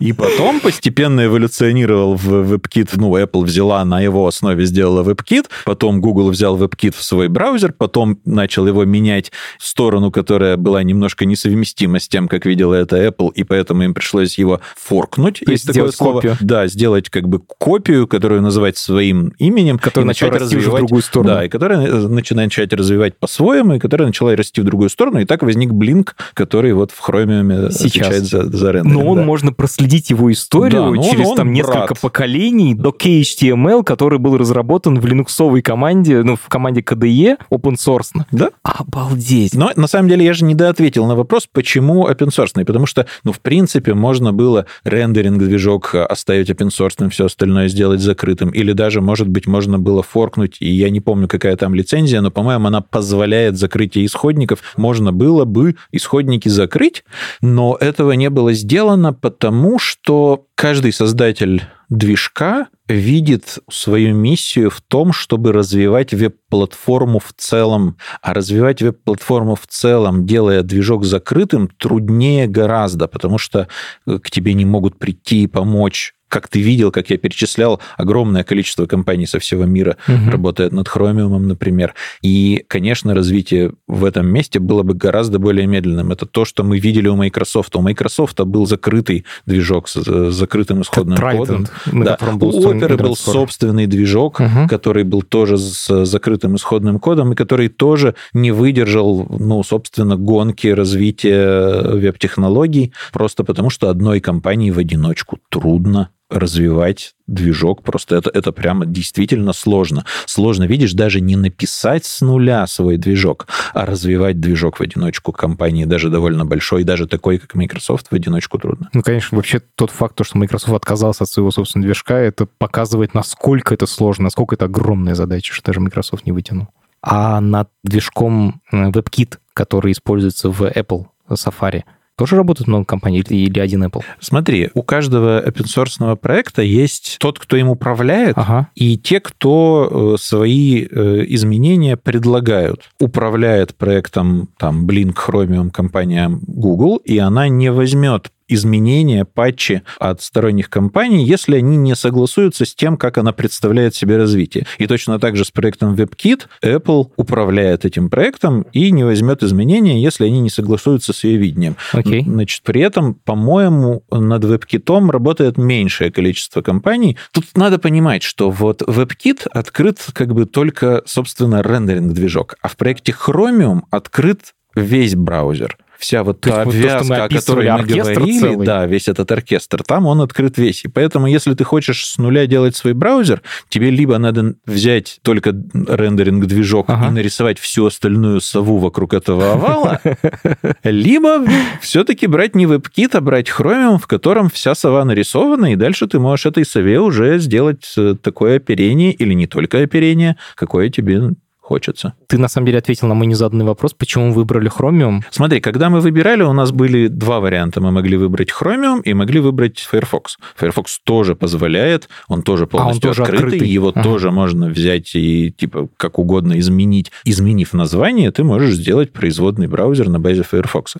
[0.01, 2.91] И потом постепенно эволюционировал в WebKit.
[2.95, 5.47] Ну, Apple взяла на его основе, сделала WebKit.
[5.65, 7.73] Потом Google взял WebKit в свой браузер.
[7.73, 12.97] Потом начал его менять в сторону, которая была немножко несовместима с тем, как видела это
[12.97, 13.33] Apple.
[13.35, 15.43] И поэтому им пришлось его форкнуть.
[15.45, 16.15] То есть такое слово.
[16.15, 16.37] копию.
[16.41, 19.79] Да, сделать как бы копию, которую называть своим именем.
[19.83, 21.35] Начал начать уже в развивать- другую сторону.
[21.35, 25.21] Да, и которая э, начинает начать развивать по-своему, и которая начала расти в другую сторону.
[25.21, 27.81] И так возник Blink, который вот в Chromium Сейчас.
[27.81, 29.03] отвечает за, за рендеринг.
[29.03, 29.25] Но он да.
[29.25, 32.01] можно проследить его историю Да, он- через он там несколько брат.
[32.01, 38.13] поколений до KHTML, который был разработан в линуксовой команде, ну, в команде KDE, open source.
[38.31, 38.51] Да.
[38.63, 39.55] Обалдеть.
[39.55, 42.65] Но на самом деле я же недоответил на вопрос, почему open source.
[42.65, 48.51] Потому что, ну, в принципе, можно было рендеринг-движок оставить open source, все остальное сделать закрытым.
[48.51, 52.31] Или даже, может быть, можно было форкнуть, и я не помню, какая там лицензия, но,
[52.31, 54.61] по-моему, она позволяет закрытие исходников.
[54.77, 57.05] Можно было бы исходники закрыть,
[57.41, 65.13] но этого не было сделано, потому что каждый создатель движка видит свою миссию в том,
[65.13, 67.97] чтобы развивать веб-платформу в целом.
[68.21, 73.69] А развивать веб-платформу в целом, делая движок закрытым, труднее гораздо, потому что
[74.07, 76.15] э, к тебе не могут прийти и помочь.
[76.33, 80.31] Как ты видел, как я перечислял, огромное количество компаний со всего мира Мгм.
[80.31, 81.95] работает над Chromium, например.
[82.23, 86.11] И, конечно, развитие в этом месте было бы гораздо более медленным.
[86.11, 87.77] Это то, что мы видели у Microsoft.
[87.77, 91.65] У Microsoft был закрытый движок с с закрытым исходным кодом.
[91.65, 92.19] Trident, на Да.
[92.33, 94.69] был У Opera был собственный движок, Мгм.
[94.69, 100.69] который был тоже с закрытым исходным кодом, и который тоже не выдержал, ну, собственно, гонки
[100.69, 107.83] развития веб-технологий, просто потому что одной компании в одиночку трудно развивать движок.
[107.83, 110.05] Просто это, это прямо действительно сложно.
[110.27, 115.85] Сложно, видишь, даже не написать с нуля свой движок, а развивать движок в одиночку компании,
[115.85, 118.89] даже довольно большой, даже такой, как Microsoft, в одиночку трудно.
[118.93, 123.15] Ну, конечно, вообще тот факт, то, что Microsoft отказался от своего собственного движка, это показывает,
[123.15, 126.69] насколько это сложно, насколько это огромная задача, что даже Microsoft не вытянул.
[127.03, 131.83] А над движком э, WebKit, который используется в Apple Safari,
[132.17, 134.03] тоже работает много компаний или, или один Apple?
[134.21, 138.69] Смотри, у каждого open source проекта есть тот, кто им управляет, Ага.
[138.75, 142.91] и те, кто э, свои э, изменения предлагают.
[143.01, 150.71] Управляет проектом там Blink, Chromium компания Google, и она не возьмет изменения, патчи от сторонних
[150.71, 154.67] компаний, если они не согласуются с тем, как она представляет себе развитие.
[154.79, 160.03] И точно так же с проектом WebKit Apple управляет этим проектом и не возьмет изменения,
[160.03, 161.77] если они не согласуются с ее видением.
[161.93, 162.23] Окей.
[162.23, 167.17] Значит, при этом, по-моему, над WebKit работает меньшее количество компаний.
[167.33, 173.13] Тут надо понимать, что вот WebKit открыт как бы только, собственно, рендеринг-движок, а в проекте
[173.13, 175.77] Chromium открыт весь браузер.
[176.03, 180.59] Вся вот та обвязка, о которой мы говорили, да, весь этот оркестр, там он открыт
[180.59, 180.85] весь.
[180.85, 185.51] И поэтому, если ты хочешь с нуля делать свой браузер, тебе либо надо взять только
[185.53, 187.07] рендеринг-движок Ага.
[187.07, 190.01] и нарисовать всю остальную сову вокруг этого овала,
[190.83, 191.45] либо
[191.81, 196.19] все-таки брать не WebKit, а брать Chromium, в котором вся сова нарисована, и дальше ты
[196.19, 201.31] можешь этой сове уже сделать э, такое оперение, или не только оперение, какое тебе
[201.73, 202.13] хочется.
[202.27, 205.21] Ты, на самом деле, ответил на мой незаданный вопрос, почему выбрали Chromium.
[205.31, 207.81] Смотри, когда мы выбирали, у нас были два варианта.
[207.81, 210.37] Мы могли выбрать Chromium и могли выбрать Firefox.
[210.57, 213.69] Firefox тоже позволяет, он тоже полностью А, тоже открытый, открытый.
[213.69, 214.03] его Ага.
[214.03, 217.11] тоже можно взять и типа как угодно изменить.
[217.25, 220.97] Изменив название, ты можешь сделать производный браузер на базе Firefox.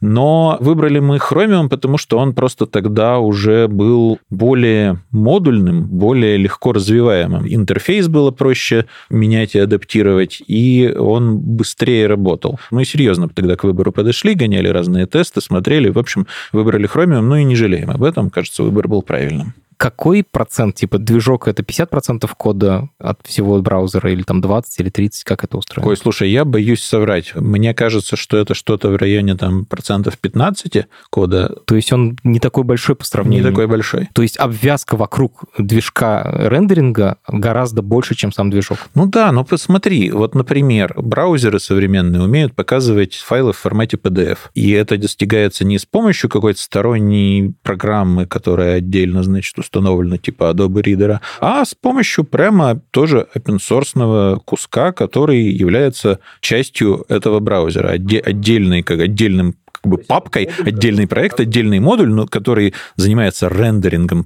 [0.00, 6.72] Но выбрали мы Chromium, потому что он просто тогда уже был более модульным, более легко
[6.72, 7.46] развиваемым.
[7.46, 10.03] Интерфейс было проще менять и адаптировать,
[10.46, 12.58] и он быстрее работал.
[12.70, 17.36] Мы серьезно тогда к выбору подошли, гоняли разные тесты, смотрели, в общем, выбрали Chromium, ну
[17.36, 18.30] и не жалеем об этом.
[18.30, 19.54] Кажется, выбор был правильным.
[19.76, 25.24] Какой процент, типа, движок это 50% кода от всего браузера, или там 20, или 30,
[25.24, 25.90] как это устроено?
[25.90, 27.34] Ой, слушай, я боюсь соврать.
[27.34, 32.40] Мне кажется, что это что-то в районе там процентов 15 кода, То есть он не
[32.40, 33.50] такой большой по не сравнению.
[33.50, 34.08] такой большой.
[34.12, 38.78] То есть обвязка вокруг движка рендеринга гораздо больше, чем сам движок.
[38.94, 44.38] Ну да, но посмотри, вот, например, браузеры современные умеют показывать файлы в формате PDF.
[44.54, 50.82] И это достигается не с помощью какой-то сторонней программы, которая отдельно, значит, установлена, типа Adobe
[50.82, 58.20] Reader, а с помощью прямо тоже open source куска, который является частью этого браузера, отде-
[58.20, 64.24] отдельной, как отдельным как бы папкой, отдельный проект, отдельный модуль, но который занимается рендерингом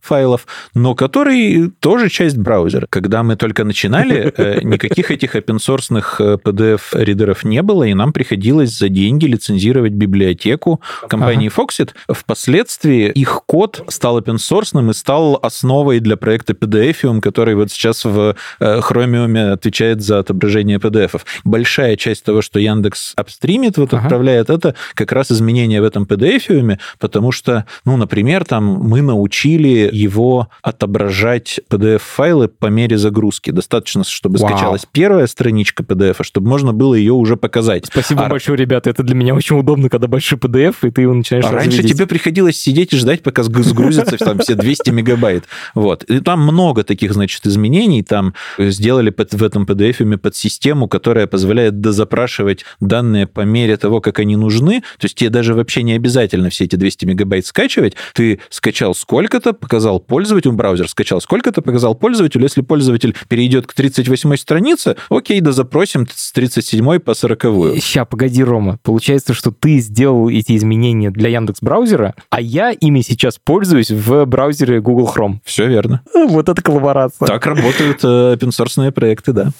[0.00, 2.86] PDF-файлов, но который тоже часть браузера.
[2.90, 8.88] Когда мы только начинали, э, никаких этих open-source PDF-ридеров не было, и нам приходилось за
[8.88, 11.62] деньги лицензировать библиотеку компании ага.
[11.62, 11.90] Foxit.
[12.08, 18.36] Впоследствии их код стал open-source и стал основой для проекта PDFium, который вот сейчас в
[18.60, 21.20] э, Chromium отвечает за отображение PDF.
[21.44, 24.02] Большая часть того, что Яндекс апстримит, вот ага.
[24.02, 29.89] отправляет, это как раз изменения в этом PDF, потому что, ну, например, там мы научили
[29.90, 33.50] его отображать PDF-файлы по мере загрузки.
[33.50, 34.50] Достаточно, чтобы Вау.
[34.50, 37.86] скачалась первая страничка PDF, чтобы можно было ее уже показать.
[37.86, 38.28] Спасибо а...
[38.28, 38.90] большое, ребята.
[38.90, 42.06] Это для меня очень удобно, когда большой PDF, и ты его начинаешь а Раньше тебе
[42.06, 45.44] приходилось сидеть и ждать, пока сгрузится там все 200 мегабайт.
[45.74, 46.04] Вот.
[46.04, 48.02] И там много таких, значит, изменений.
[48.02, 54.18] Там сделали в этом PDF под систему, которая позволяет дозапрашивать данные по мере того, как
[54.18, 54.80] они нужны.
[54.98, 57.94] То есть тебе даже вообще не обязательно все эти 200 мегабайт скачивать.
[58.14, 62.42] Ты скачал сколько-то, показал пользователю, браузер скачал сколько-то, показал пользователю.
[62.42, 67.42] Если пользователь перейдет к 38 странице, окей, да запросим с 37 по 40.
[67.80, 68.78] Сейчас, погоди, Рома.
[68.82, 74.24] Получается, что ты сделал эти изменения для Яндекс браузера, а я ими сейчас пользуюсь в
[74.26, 75.38] браузере Google Chrome.
[75.44, 76.02] Все верно.
[76.30, 77.26] Вот это коллаборация.
[77.26, 79.50] Так работают э, open source проекты, да.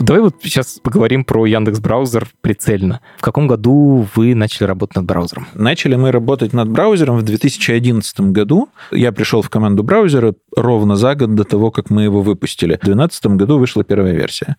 [0.00, 3.00] Давай вот сейчас поговорим про Яндекс браузер прицельно.
[3.18, 5.48] В каком году вы начали работать над браузером?
[5.54, 8.68] Начали мы работать над браузером в 2011 году.
[8.92, 12.74] Я пришел в команду браузера ровно за год до того, как мы его выпустили.
[12.74, 14.56] В 2012 году вышла первая версия.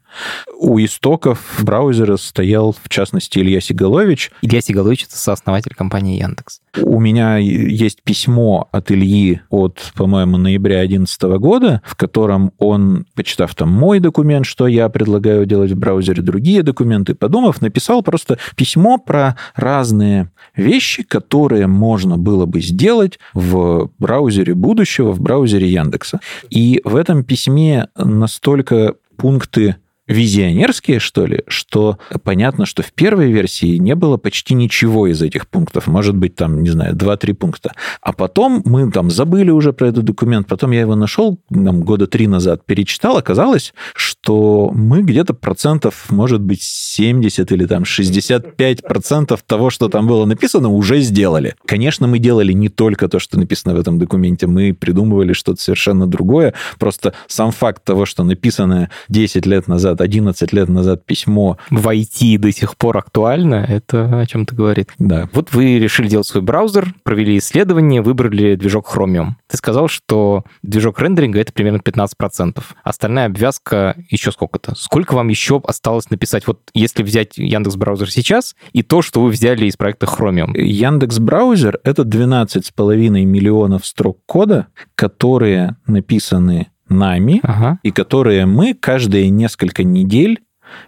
[0.60, 4.32] У истоков браузера стоял, в частности, Илья Сигалович.
[4.42, 6.62] Илья Сигалович— это сооснователь компании Яндекс.
[6.82, 13.56] У меня есть письмо от Ильи от, по-моему, ноября 2011 года, в котором он, почитав
[13.56, 18.38] там мой документ, что я предлагаю предлагаю делать в браузере другие документы, подумав, написал просто
[18.56, 26.20] письмо про разные вещи, которые можно было бы сделать в браузере будущего, в браузере Яндекса.
[26.50, 29.76] И в этом письме настолько пункты
[30.10, 35.48] визионерские, что ли, что понятно, что в первой версии не было почти ничего из этих
[35.48, 35.88] пунктов.
[35.88, 37.74] Может быть, там, не знаю, 2-3 пункта.
[38.02, 42.08] А потом мы там забыли уже про этот документ, потом я его нашел, там, года
[42.08, 49.44] три назад перечитал, оказалось, что мы где-то процентов, может быть, 70 или там 65 процентов
[49.44, 51.56] того, что там было написано, уже сделали.
[51.66, 56.08] Конечно, мы делали не только то, что написано в этом документе, мы придумывали что-то совершенно
[56.08, 56.56] другое.
[56.80, 62.38] Просто сам факт того, что написано 10 лет назад 11 лет назад письмо в IT
[62.38, 64.90] до сих пор актуально, это о чем-то говорит.
[65.00, 65.30] Да.
[65.34, 69.32] Вот вы решили делать свой браузер, провели исследование, выбрали движок Chromium.
[69.48, 72.64] Ты сказал, что движок рендеринга— это примерно 15%.
[72.84, 74.76] Остальная обвязка еще сколько-то.
[74.76, 76.48] Сколько вам еще осталось написать?
[76.48, 80.58] Вот если взять Яндекс браузер сейчас и то, что вы взяли из проекта Chromium.
[80.60, 87.80] Яндекс браузер— это 12,5 миллионов строк кода, которые написаны нами, ага.
[87.84, 90.40] и которые мы каждые несколько недель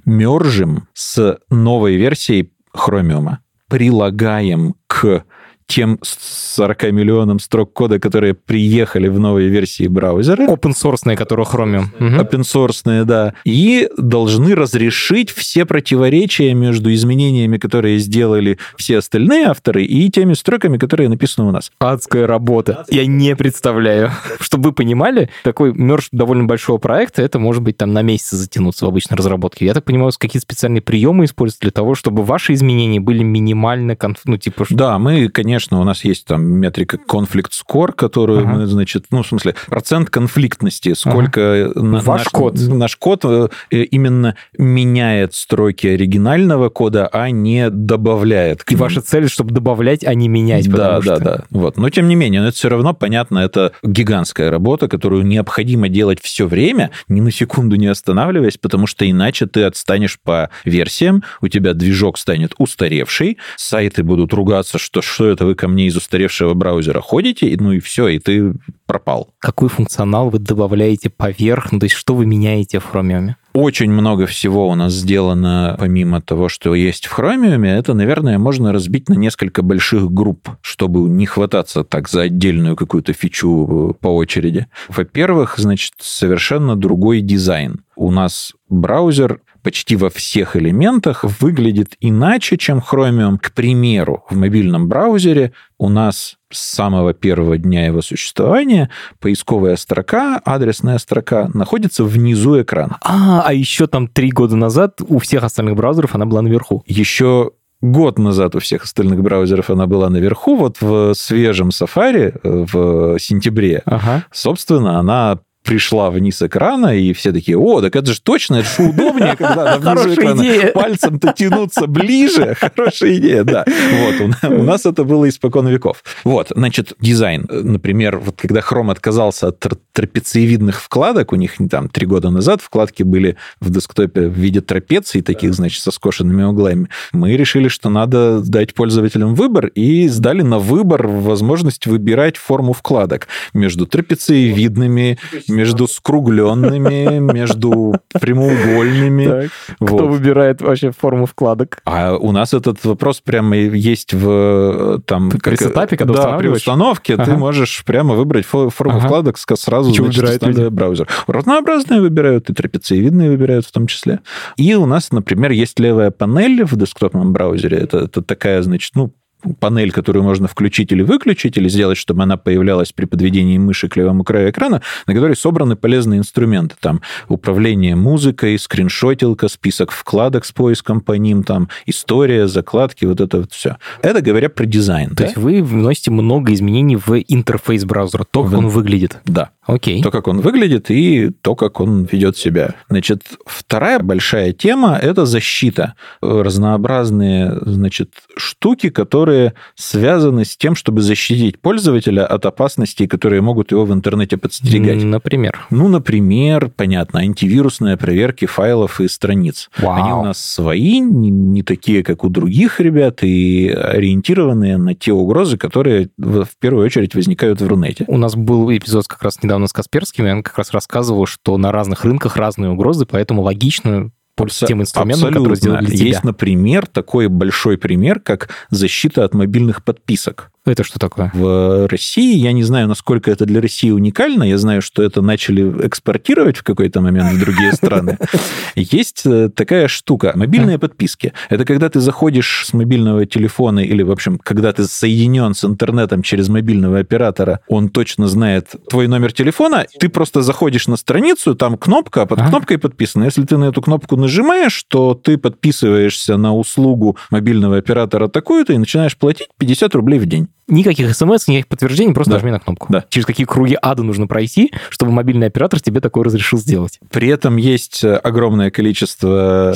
[0.05, 3.37] мержим с новой версией Chromium.
[3.67, 5.23] Прилагаем к
[5.71, 10.45] тем 40 миллионам строк кода, которые приехали в новой версии браузера.
[10.47, 11.85] Open source, которые Chromium.
[11.97, 12.21] Угу.
[12.21, 13.33] Open source, да.
[13.45, 20.77] И должны разрешить все противоречия между изменениями, которые сделали все остальные авторы, и теми строками,
[20.77, 21.71] которые написаны у нас.
[21.79, 22.85] Адская работа.
[22.89, 24.11] Я не представляю.
[24.41, 28.85] Чтобы вы понимали, такой мерж довольно большого проекта, это может быть там на месяц затянуться
[28.85, 29.65] в обычной разработке.
[29.65, 34.19] Я так понимаю, какие-то специальные приемы используются для того, чтобы ваши изменения были минимально, конф...
[34.25, 34.65] ну, типа...
[34.69, 38.49] Да, мы, конечно, конечно, у нас есть там метрика конфликт скор, которую ага.
[38.49, 42.01] мы, значит, ну, в смысле, процент конфликтности, сколько ага.
[42.01, 42.59] Ваш наш код.
[42.59, 48.63] Наш код э, именно меняет строки оригинального кода, а не добавляет.
[48.71, 50.67] И ваша цель, чтобы добавлять, а не менять.
[50.67, 51.23] Да, да, что...
[51.23, 51.43] да.
[51.51, 51.77] Вот.
[51.77, 56.47] Но тем не менее, это все равно, понятно, это гигантская работа, которую необходимо делать все
[56.47, 61.73] время, ни на секунду не останавливаясь, потому что иначе ты отстанешь по версиям, у тебя
[61.73, 67.01] движок станет устаревший, сайты будут ругаться, что что это вы ко мне из устаревшего браузера
[67.01, 68.53] ходите, ну и все, и ты
[68.85, 69.29] пропал.
[69.39, 71.71] Какой функционал вы добавляете поверх?
[71.71, 73.35] Ну, то есть что вы меняете в Chromium?
[73.53, 77.65] Очень много всего у нас сделано, помимо того, что есть в Chromium.
[77.65, 83.13] Это, наверное, можно разбить на несколько больших групп, чтобы не хвататься так за отдельную какую-то
[83.13, 84.67] фичу по очереди.
[84.87, 87.83] Во-первых, значит, совершенно другой дизайн.
[87.95, 93.37] У нас браузер почти во всех элементах выглядит иначе, чем Chromium.
[93.37, 100.41] К примеру, в мобильном браузере у нас с самого первого дня его существования поисковая строка,
[100.43, 102.97] адресная строка находится внизу экрана.
[103.01, 106.83] А, а еще там три года назад у всех остальных браузеров она была наверху.
[106.85, 112.65] Еще год назад у всех остальных браузеров она была наверху, вот в свежем Safari э,
[112.71, 114.25] в сентябре, ага.
[114.31, 118.89] собственно, она пришла вниз экрана, и все такие, о, так это же точно, это же
[118.89, 122.55] удобнее, когда на внизу экрана пальцем-то тянуться ближе.
[122.59, 123.65] Хорошая идея, да.
[123.65, 126.03] Вот, у нас это было испокон веков.
[126.23, 127.47] Вот, значит, дизайн.
[127.49, 133.03] Например, вот когда Chrome отказался от трапециевидных вкладок, у них там три года назад вкладки
[133.03, 138.41] были в десктопе в виде трапеций, таких, значит, со скошенными углами, мы решили, что надо
[138.41, 145.19] дать пользователям выбор, и сдали на выбор возможность выбирать форму вкладок между трапециевидными,
[145.51, 149.49] между скругленными, между прямоугольными.
[149.75, 151.81] Кто выбирает вообще форму вкладок?
[151.85, 155.29] А у нас этот вопрос прямо есть в там...
[155.29, 161.07] При сетапе, когда Да, при установке ты можешь прямо выбрать форму вкладок сразу, выбирает браузер.
[161.27, 164.19] Разнообразные выбирают, и трапециевидные выбирают в том числе.
[164.57, 167.77] И у нас, например, есть левая панель в десктопном браузере.
[167.77, 169.13] Это, это такая, значит, ну,
[169.59, 173.95] панель, которую можно включить или выключить, или сделать, чтобы она появлялась при подведении мыши к
[173.95, 176.75] левому краю экрана, на которой собраны полезные инструменты.
[176.79, 183.37] Там управление музыкой, скриншотилка, список вкладок с поиском по ним, там история, закладки, вот это
[183.37, 183.77] вот все.
[184.01, 185.09] Это говоря про дизайн.
[185.09, 185.23] То да?
[185.25, 188.57] есть вы вносите много изменений в интерфейс браузера, то, как в...
[188.57, 189.19] он выглядит.
[189.25, 189.49] Да.
[189.65, 190.01] Окей.
[190.01, 192.75] То, как он выглядит, и то, как он ведет себя.
[192.89, 195.93] Значит, вторая большая тема– это защита.
[196.21, 199.30] Разнообразные, значит, штуки, которые
[199.75, 205.03] связаны с тем, чтобы защитить пользователя от опасностей, которые могут его в интернете подстерегать.
[205.03, 205.65] Например?
[205.69, 209.69] Ну, например, понятно, антивирусные проверки файлов и страниц.
[209.77, 210.03] Вау.
[210.03, 215.11] Они у нас свои, не, не такие, как у других ребят, и ориентированные на те
[215.11, 218.05] угрозы, которые в, в первую очередь возникают в Рунете.
[218.07, 221.57] У нас был эпизод как раз недавно с Касперским, и он как раз рассказывал, что
[221.57, 225.39] на разных рынках разные угрозы, поэтому логично пользоваться тем инструментом, Абсолютно.
[225.39, 226.07] который сделали для тебя.
[226.07, 230.51] Есть, например, такой большой пример, как защита от мобильных подписок.
[230.63, 231.31] Это что такое?
[231.33, 235.87] В России, я не знаю, насколько это для России уникально, я знаю, что это начали
[235.87, 238.19] экспортировать в какой-то момент в другие страны.
[238.75, 241.33] Есть э, такая штука, мобильные подписки.
[241.49, 246.21] Это когда ты заходишь с мобильного телефона или, в общем, когда ты соединен с интернетом
[246.21, 251.75] через мобильного оператора, он точно знает твой номер телефона, ты просто заходишь на страницу, там
[251.75, 253.23] кнопка, а под кнопкой подписано.
[253.23, 258.77] Если ты на эту кнопку нажимаешь, то ты подписываешься на услугу мобильного оператора такую-то и
[258.77, 260.47] начинаешь платить 50 рублей в день.
[260.67, 262.37] Никаких смс, никаких подтверждений, просто Да.
[262.37, 262.87] нажми на кнопку.
[262.89, 263.03] Да.
[263.09, 266.99] Через какие круги ада нужно пройти, чтобы мобильный оператор тебе такое разрешил сделать.
[267.11, 269.73] При этом есть э, огромное количество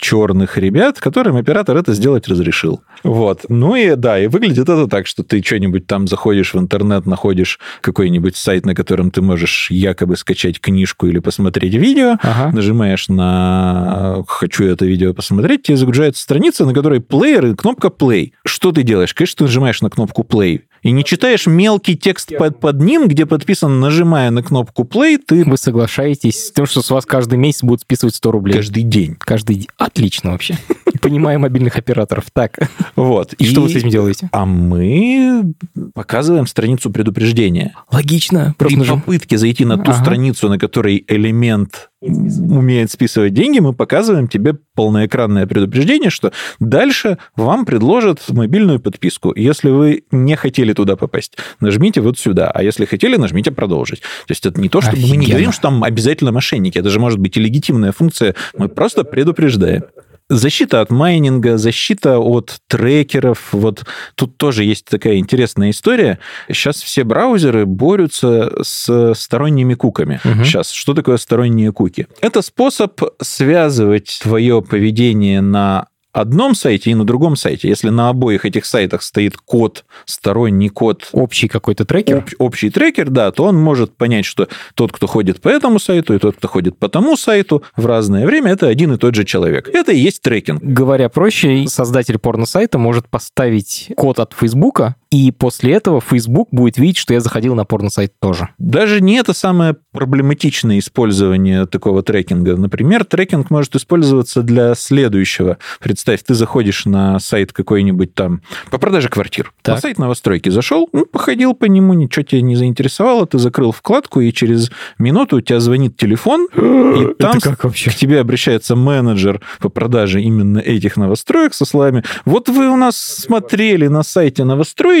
[0.00, 2.82] серо-черных ребят, которым оператор это сделать разрешил.
[3.04, 3.44] Вот.
[3.48, 7.58] Ну и да, и выглядит это так, что ты что-нибудь там заходишь в интернет, находишь
[7.80, 12.54] какой-нибудь сайт, на котором ты можешь якобы скачать книжку или посмотреть видео, Ага.
[12.54, 18.32] нажимаешь на «хочу это видео посмотреть», тебе загружается страница, на которой плеер и кнопка play.
[18.44, 19.14] Что ты делаешь?
[19.14, 20.62] Конечно, ты нажимаешь на кнопку play.
[20.82, 25.44] И не читаешь мелкий текст под, под ним, где подписано «нажимая на кнопку play», ты
[25.44, 28.56] Вы соглашаетесь с тем, что с вас каждый месяц будут списывать 100 рублей?
[28.56, 29.16] каждый день.
[29.18, 29.68] Каждый день.
[29.76, 30.56] Отлично вообще.
[31.00, 32.24] Понимаю мобильных операторов.
[32.32, 32.58] Так,
[32.96, 33.32] Вот.
[33.34, 34.28] и что вы с этим делаете?
[34.32, 35.54] А мы
[35.94, 37.74] показываем страницу предупреждения.
[37.90, 38.54] Логично.
[38.58, 40.00] При Просто нажим- попытке зайти на ту Ага.
[40.02, 47.66] страницу, на которой элемент умеет списывать деньги, мы показываем тебе полноэкранное предупреждение, что дальше вам
[47.66, 49.34] предложат мобильную подписку.
[49.36, 52.50] Если вы не хотели туда попасть, нажмите вот сюда.
[52.50, 54.00] А если хотели, нажмите продолжить.
[54.00, 56.78] То есть это не то, что мы не говорим, что там обязательно мошенники.
[56.78, 58.34] Это же может быть и легитимная функция.
[58.56, 59.82] Мы просто предупреждаем.
[60.30, 63.48] Защита от майнинга, защита от трекеров.
[63.52, 66.20] Вот тут тоже есть такая интересная история.
[66.48, 70.20] Сейчас все браузеры борются с сторонними куками.
[70.22, 70.44] Мгм.
[70.44, 72.06] Сейчас, что такое сторонние куки?
[72.20, 77.68] Это способ связывать твое поведение на одном сайте и на другом сайте.
[77.68, 82.18] Если на обоих этих сайтах стоит код, сторонний код, Общий какой-то трекер.
[82.18, 86.14] об- общий трекер, да, то он может понять, что тот, кто ходит по этому сайту,
[86.14, 89.24] и тот, кто ходит по тому сайту в разное время, это один и тот же
[89.24, 89.68] человек.
[89.72, 90.62] Это и есть трекинг.
[90.62, 96.96] Говоря проще, создатель порно-сайта может поставить код от Фейсбука и после этого Facebook будет видеть,
[96.96, 98.50] что я заходил на порно-сайт тоже.
[98.58, 102.56] Даже не это самое проблематичное использование такого трекинга.
[102.56, 105.58] Например, трекинг может использоваться для следующего.
[105.80, 109.52] Представь, ты заходишь на сайт какой-нибудь там по продаже квартир.
[109.62, 109.76] Так.
[109.76, 114.20] На сайт новостройки зашел, ну, походил по нему, ничего тебя не заинтересовало, ты закрыл вкладку,
[114.20, 117.90] и через минуту у тебя звонит телефон, и там как вообще?
[117.90, 122.96] к тебе обращается менеджер по продаже именно этих новостроек со словами, вот вы у нас
[122.96, 124.44] смотрели на сайте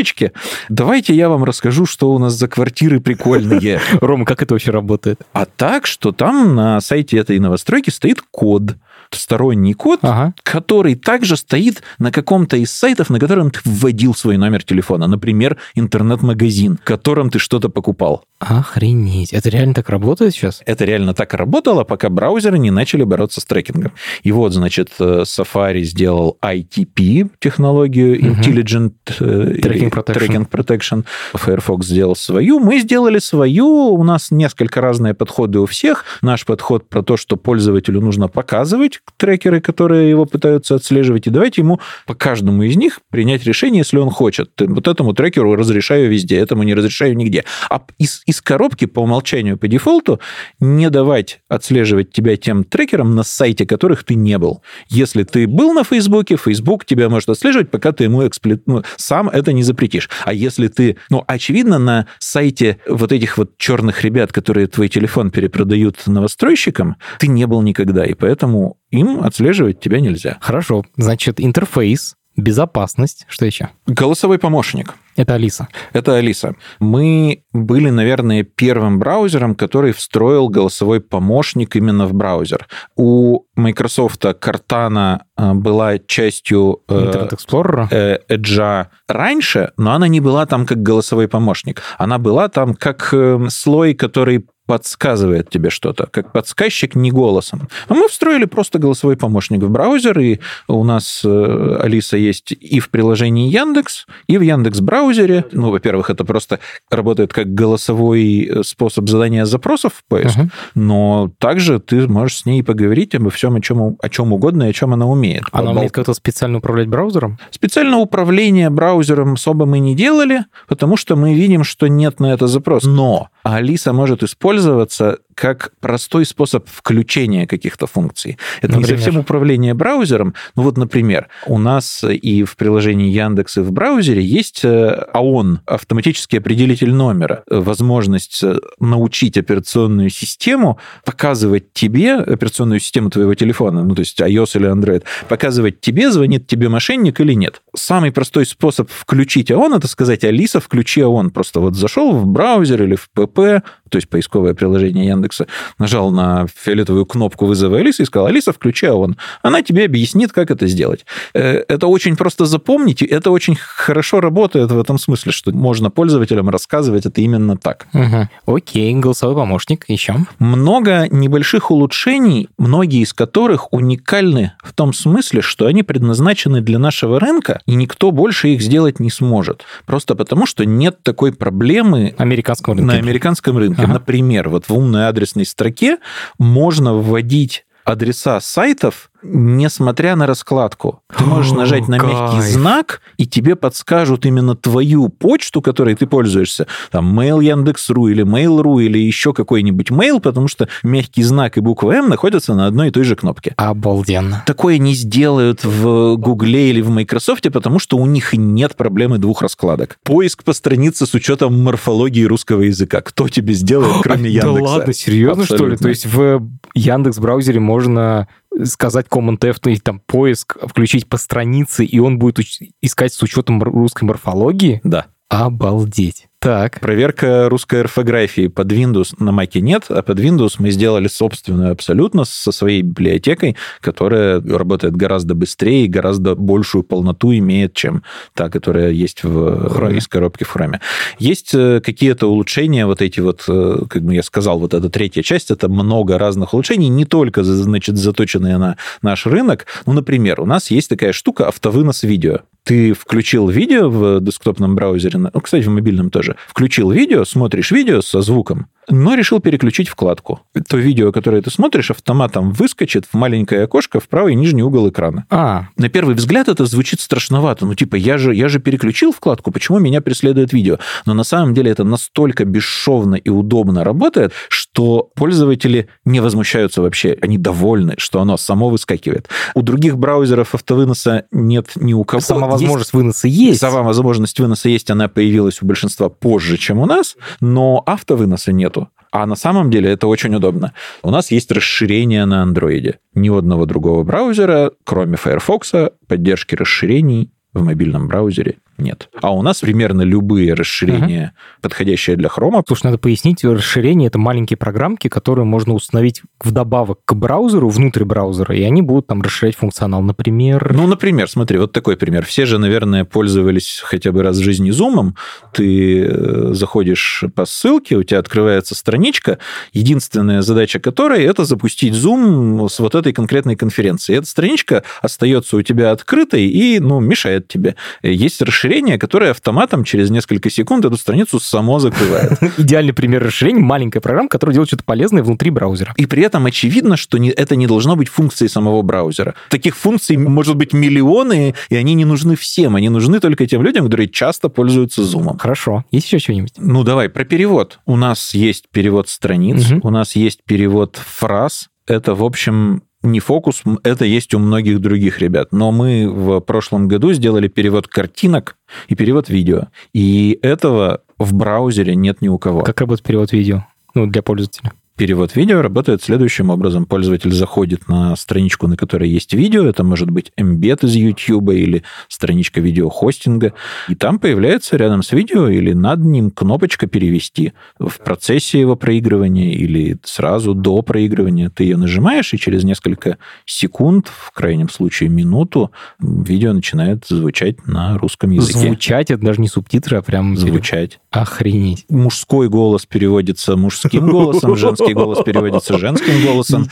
[0.00, 0.32] новостроечки,
[0.68, 3.80] давайте я вам расскажу, что у нас за квартиры прикольные.
[4.00, 5.20] Рома, как это вообще работает?
[5.32, 8.76] А так, что там на сайте этой новостройки стоит код,
[9.10, 10.34] сторонний код, ага.
[10.42, 15.06] который также стоит на каком-то из сайтов, на котором ты вводил свой номер телефона.
[15.06, 18.24] Например, интернет-магазин, в котором ты что-то покупал.
[18.38, 19.32] Охренеть.
[19.32, 20.62] Это реально так работает сейчас?
[20.64, 23.92] Это реально так работало, пока браузеры не начали бороться с трекингом.
[24.22, 28.40] И вот, значит, э, Safari сделал ITP, технологию угу.
[28.40, 31.04] Intelligent Tracking Tracking Protection.
[31.34, 32.60] Firefox сделал свою.
[32.60, 33.66] Мы сделали свою.
[33.66, 36.04] У нас несколько разные подходы у всех.
[36.22, 41.62] Наш подход про то, что пользователю нужно показывать, трекеры, которые его пытаются отслеживать, и давайте
[41.62, 44.50] ему по каждому из них принять решение, если он хочет.
[44.58, 47.44] Вот этому трекеру разрешаю везде, этому не разрешаю нигде.
[47.68, 50.20] А из, из коробки по умолчанию, по дефолту,
[50.60, 54.62] не давать отслеживать тебя тем трекерам, на сайте которых ты не был.
[54.88, 58.62] Если ты был на Фейсбуке, Facebook тебя может отслеживать, пока ты ему эксплит...
[58.66, 60.10] ну, сам это не запретишь.
[60.24, 65.30] А если ты, ну, очевидно, на сайте вот этих вот черных ребят, которые твой телефон
[65.30, 70.36] перепродают новостройщикам, ты не был никогда, и поэтому им отслеживать тебя нельзя.
[70.40, 70.84] Хорошо.
[70.96, 73.70] Значит, интерфейс, безопасность, что еще?
[73.86, 74.94] Голосовой помощник.
[75.20, 75.68] Это Алиса.
[75.92, 76.54] Это Алиса.
[76.78, 82.66] Мы были, наверное, первым браузером, который встроил голосовой помощник именно в браузер.
[82.96, 90.20] У Microsoft Cortana э, была частью э, Internet Explorer э, Edge раньше, но она не
[90.20, 91.82] была там как голосовой помощник.
[91.98, 93.14] Она была там как
[93.48, 97.68] слой, который подсказывает тебе что-то, как подсказчик не голосом.
[97.88, 102.78] А мы встроили просто голосовой помощник в браузер, и у нас э, Алиса есть и
[102.78, 105.44] в приложении Яндекс, и в Яндекс браузере.
[105.50, 110.50] Ну, во-первых, это просто работает как голосовой э, способ задания запросов в поиск, uh-huh.
[110.76, 114.70] но также ты можешь с ней поговорить обо всем, о чем, о чем угодно и
[114.70, 115.42] о чем она умеет.
[115.50, 117.40] Она умеет как-то специально управлять браузером?
[117.50, 122.46] Специально управление браузером особо мы не делали, потому что мы видим, что нет на это
[122.46, 122.84] запрос.
[122.84, 128.36] Но Алиса может использовать пользоваться как простой способ включения каких-то функций.
[128.58, 128.90] Это например?
[128.90, 130.34] не совсем управление браузером.
[130.54, 135.74] Ну вот, например, у нас и в приложении Яндекс, и в браузере есть АОН, э,
[135.74, 143.94] автоматический определитель номера, возможность э, научить операционную систему показывать тебе, операционную систему твоего телефона, ну
[143.94, 147.62] то есть iOS или Android, показывать тебе, звонит тебе мошенник или нет.
[147.74, 151.30] Самый простой способ включить АОН, это сказать, Алиса, включи АОН.
[151.30, 155.46] Просто вот зашел в браузер или в ПП, то есть поисковое приложение Яндекса,
[155.78, 159.16] нажал на фиолетовую кнопку вызова Алисы и сказал, Алиса, включи ООН.
[159.42, 161.04] Она тебе объяснит, как это сделать.
[161.34, 165.90] Э, это очень просто запомнить, и это очень хорошо работает в этом смысле, что можно
[165.90, 167.86] пользователям рассказывать это именно так.
[167.92, 168.56] Угу.
[168.56, 169.84] Окей, голосовой помощник.
[169.88, 170.14] Еще?
[170.38, 177.20] Много небольших улучшений, многие из которых уникальны в том смысле, что они предназначены для нашего
[177.20, 179.64] рынка, и никто больше их сделать не сможет.
[179.86, 182.92] Просто потому, что нет такой проблемы американского рынка.
[182.92, 183.94] на американском рынке ага.
[183.94, 185.98] Например, вот в умной адресной строке
[186.38, 191.02] можно вводить адреса сайтов, несмотря на раскладку.
[191.16, 196.66] Ты можешь нажать на мягкий знак, и тебе подскажут именно твою почту, которой ты пользуешься.
[196.90, 201.92] Там mail Яндекс.ру или Mail.ru или еще какой-нибудь mail, потому что мягкий знак и буква
[201.92, 203.54] М находятся на одной и той же кнопке.
[203.56, 204.42] Обалденно.
[204.46, 209.42] Такое не сделают в Гугле или в Microsoft, потому что у них нет проблемы двух
[209.42, 209.98] раскладок.
[210.02, 213.00] Поиск по странице с учетом морфологии русского языка.
[213.00, 214.54] Кто тебе сделает, кроме Яндекса?
[214.54, 215.66] Да ладно, серьезно, Абсолютно.
[215.66, 215.76] что ли?
[215.76, 218.28] То есть в Яндекс браузере можно
[218.64, 222.38] сказать Command F, ну, там поиск, включить по странице, и он будет
[222.80, 224.80] искать с учетом русской морфологии?
[224.84, 225.06] Да.
[225.28, 226.29] Обалдеть.
[226.42, 226.80] Так.
[226.80, 232.24] Проверка русской орфографии под Windows на Mac нет, а под Windows мы сделали собственную абсолютно
[232.24, 238.90] со своей библиотекой, которая работает гораздо быстрее и гораздо большую полноту имеет, чем та, которая
[238.90, 239.36] есть в
[239.66, 239.98] Chrome.
[239.98, 240.80] из коробки в Chrome.
[241.18, 245.22] Есть э, какие-то улучшения, вот эти вот, э, как бы я сказал, вот эта третья
[245.22, 249.66] часть, это много разных улучшений, не только, значит, заточенные на наш рынок.
[249.84, 255.18] Ну, например, у нас есть такая штука автовынос видео ты включил видео в десктопном браузере,
[255.18, 260.40] ну, кстати, в мобильном тоже, включил видео, смотришь видео со звуком, но решил переключить вкладку.
[260.68, 265.24] То видео, которое ты смотришь, автоматом выскочит в маленькое окошко в правый нижний угол экрана.
[265.30, 267.66] А, На первый взгляд это звучит страшновато.
[267.66, 270.78] Ну, типа, я же, я же переключил вкладку, почему меня преследует видео?
[271.06, 277.16] Но на самом деле это настолько бесшовно и удобно работает, что пользователи не возмущаются вообще.
[277.20, 279.28] Они довольны, что оно само выскакивает.
[279.54, 282.20] У других браузеров автовыноса нет ни у кого.
[282.20, 283.60] сама Есть возможность выноса есть.
[283.60, 288.79] Сама возможность выноса есть, она появилась у большинства позже, чем у нас, но автовыноса нету.
[289.12, 290.72] А на самом деле это очень удобно.
[291.02, 293.00] У нас есть расширение на андроиде.
[293.14, 295.72] Ни одного другого браузера, кроме Firefox,
[296.06, 299.08] поддержки расширений в мобильном браузере нет.
[299.20, 304.56] А у нас примерно любые расширения, подходящие для хрома, Слушай, надо пояснить, расширение— это маленькие
[304.56, 310.02] программки, которые можно установить вдобавок к браузеру, внутрь браузера, и они будут там расширять функционал.
[310.02, 310.72] Например...
[310.72, 312.24] Ну, например, смотри, вот такой пример.
[312.24, 315.16] Все же, наверное, пользовались хотя бы раз в жизни зумом.
[315.52, 319.38] Ты э, заходишь по ссылке, у тебя открывается страничка,
[319.72, 324.16] единственная задача которой это запустить зум с вот этой конкретной конференции.
[324.16, 327.74] Эта страничка остается у тебя открытой и, ну, мешает тебе.
[328.02, 332.32] Есть расширение, которое автоматом через несколько секунд эту страницу само закрывает.
[332.58, 335.92] Идеальный пример расширения— маленькая программа, которая делает что-то полезное внутри браузера.
[335.96, 339.34] И при этом очевидно, что не- это не должно быть функцией самого браузера.
[339.48, 342.76] Таких функций может быть миллионы, и они не нужны всем.
[342.76, 345.38] Они нужны только тем людям, которые часто пользуются зумом.
[345.38, 345.84] Хорошо.
[345.90, 346.52] Есть еще что-нибудь?
[346.58, 347.80] Ну, давай про перевод.
[347.86, 349.80] У нас есть перевод страниц, Мгм.
[349.82, 351.68] у нас есть перевод фраз.
[351.86, 355.52] Это, в общем, не фокус, это есть у многих других ребят.
[355.52, 358.56] Но мы в прошлом году сделали перевод картинок
[358.88, 359.68] и перевод видео.
[359.92, 362.62] И этого в браузере нет ни у кого.
[362.62, 363.64] Как работает перевод видео?
[363.94, 364.72] Ну, для пользователя.
[365.00, 366.84] Перевод видео работает следующим образом.
[366.84, 369.64] Пользователь заходит на страничку, на которой есть видео.
[369.64, 373.54] Это может быть эмбед из YouTube или страничка видеохостинга.
[373.88, 377.54] И там появляется рядом с видео или над ним кнопочка «Перевести».
[377.78, 384.06] В процессе его проигрывания или сразу до проигрывания ты ее нажимаешь, и через несколько секунд,
[384.06, 388.58] в крайнем случае минуту, видео начинает звучать на русском языке.
[388.58, 390.36] Звучать— это даже не субтитры, а прям...
[390.36, 391.00] Звучать.
[391.10, 391.86] Охренеть.
[391.88, 396.66] Мужской голос переводится мужским голосом, женский голос переводится женским голосом.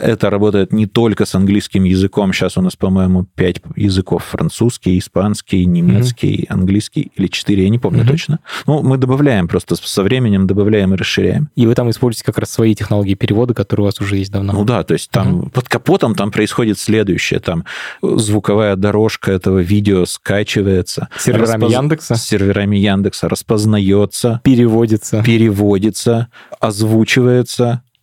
[0.00, 2.32] Это работает не только с английским языком.
[2.32, 4.24] Сейчас у нас, по-моему, пять языков.
[4.24, 8.08] Французский, испанский, немецкий, английский или четыре, я не помню Мгм.
[8.08, 8.38] точно.
[8.66, 11.50] Ну, мы добавляем просто со временем, добавляем и расширяем.
[11.56, 14.52] И вы там используете как раз свои технологии перевода, которые у вас уже есть давно.
[14.52, 17.40] Ну да, то есть там под капотом там происходит следующее.
[17.40, 17.64] Там
[18.02, 21.08] звуковая дорожка этого видео скачивается.
[21.16, 22.14] С серверами распоз- Яндекса?
[22.14, 25.22] С серверами Яндекса распознается, Переводится.
[25.22, 26.28] переводится,
[26.60, 27.43] озвучивается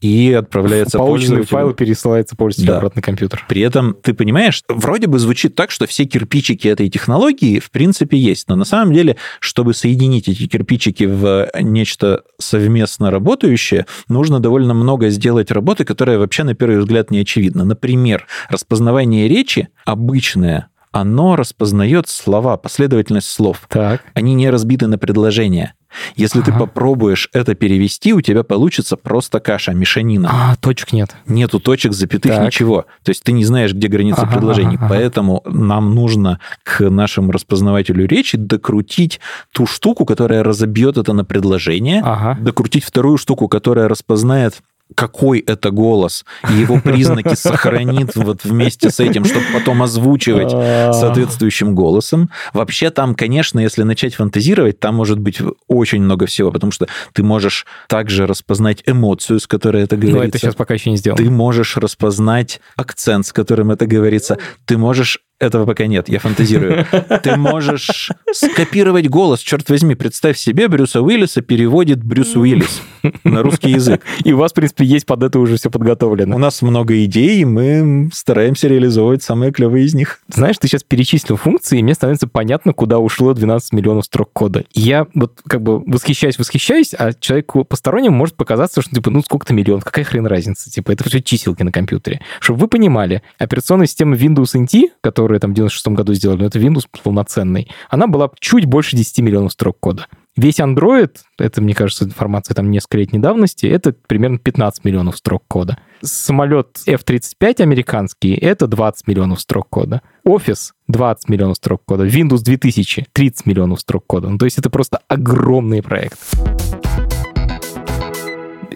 [0.02, 1.58] и отправляется Полученный пользователю.
[1.60, 2.78] файл пересылается пользователю Да.
[2.78, 3.46] обратно на компьютер.
[3.48, 8.18] При этом, ты понимаешь, вроде бы звучит так, что все кирпичики этой технологии в принципе
[8.18, 14.74] есть, но на самом деле, чтобы соединить эти кирпичики в нечто совместно работающее, нужно довольно
[14.74, 17.64] много сделать работы, которая вообще на первый взгляд не очевидна.
[17.64, 23.62] Например, распознавание речи обычное, оно распознает слова, последовательность слов.
[23.70, 24.04] Так.
[24.14, 25.74] Они не разбиты на предложения.
[26.16, 26.62] Если ты Ага.
[26.62, 30.30] попробуешь это перевести, у тебя получится просто каша, мешанина.
[30.32, 31.14] А, точек нет.
[31.28, 32.46] Нету точек, запятых, Так.
[32.46, 32.86] ничего.
[33.04, 34.76] То есть ты не знаешь, где граница Ага, предложений.
[34.78, 34.96] ага, ага.
[34.96, 39.20] Поэтому нам нужно к нашему распознавателю речи докрутить
[39.52, 42.38] ту штуку, которая разобьет это на предложение, Ага.
[42.39, 44.62] докрутить вторую штуку, которая распознает
[44.96, 50.94] какой это голос, и его признаки сохранит вот вместе с этим, чтобы потом озвучивать А.
[50.94, 52.30] соответствующим голосом.
[52.54, 57.24] Вообще там, конечно, если начать фантазировать, там может быть очень много всего, потому что ты
[57.24, 60.24] можешь также распознать эмоцию, с которой это Но говорится.
[60.24, 61.24] Ну, это сейчас пока еще не сделано.
[61.24, 64.38] Ты можешь распознать акцент, с которым это говорится.
[64.66, 65.20] Ты можешь...
[65.42, 66.86] Этого пока нет, я фантазирую.
[67.24, 69.39] Ты можешь скопировать голос.
[69.39, 72.84] Черт возьми, представь себе, Брюса Уиллиса переводит Брюс Уиллис
[73.24, 74.04] на русский язык.
[74.24, 76.38] И у вас, в принципе, есть под это уже все У подготовлено.
[76.38, 80.20] нас много идей, и мы стараемся реализовывать самые клевые из них.
[80.28, 84.64] Знаешь, ты сейчас перечислил функции, и мне становится понятно, куда ушло 12 миллионов строк кода.
[84.74, 89.24] И Я вот как бы восхищаюсь, восхищаюсь, а человеку постороннему может показаться, что типа, ну
[89.24, 90.70] сколько-то миллионов, какая хрен разница?
[90.70, 92.22] Типа, это все чиселки на компьютере.
[92.39, 94.89] Чтобы вы понимали, операционная система Windows NT,
[95.32, 99.20] которую там в 96 году сделали, ну, это Windows полноценный, она была чуть больше 10
[99.20, 100.08] миллионов строк кода.
[100.36, 105.44] Весь Android, это, мне кажется, информация там несколько лет недавности, это примерно 15 миллионов строк
[105.48, 105.78] кода.
[106.02, 110.02] Самолет F-35 американский, это 20 миллионов строк кода.
[110.26, 112.06] Office 20 миллионов строк кода.
[112.06, 114.30] Windows 2000 30 миллионов строк кода.
[114.30, 116.18] Ну, то есть это просто огромный проект.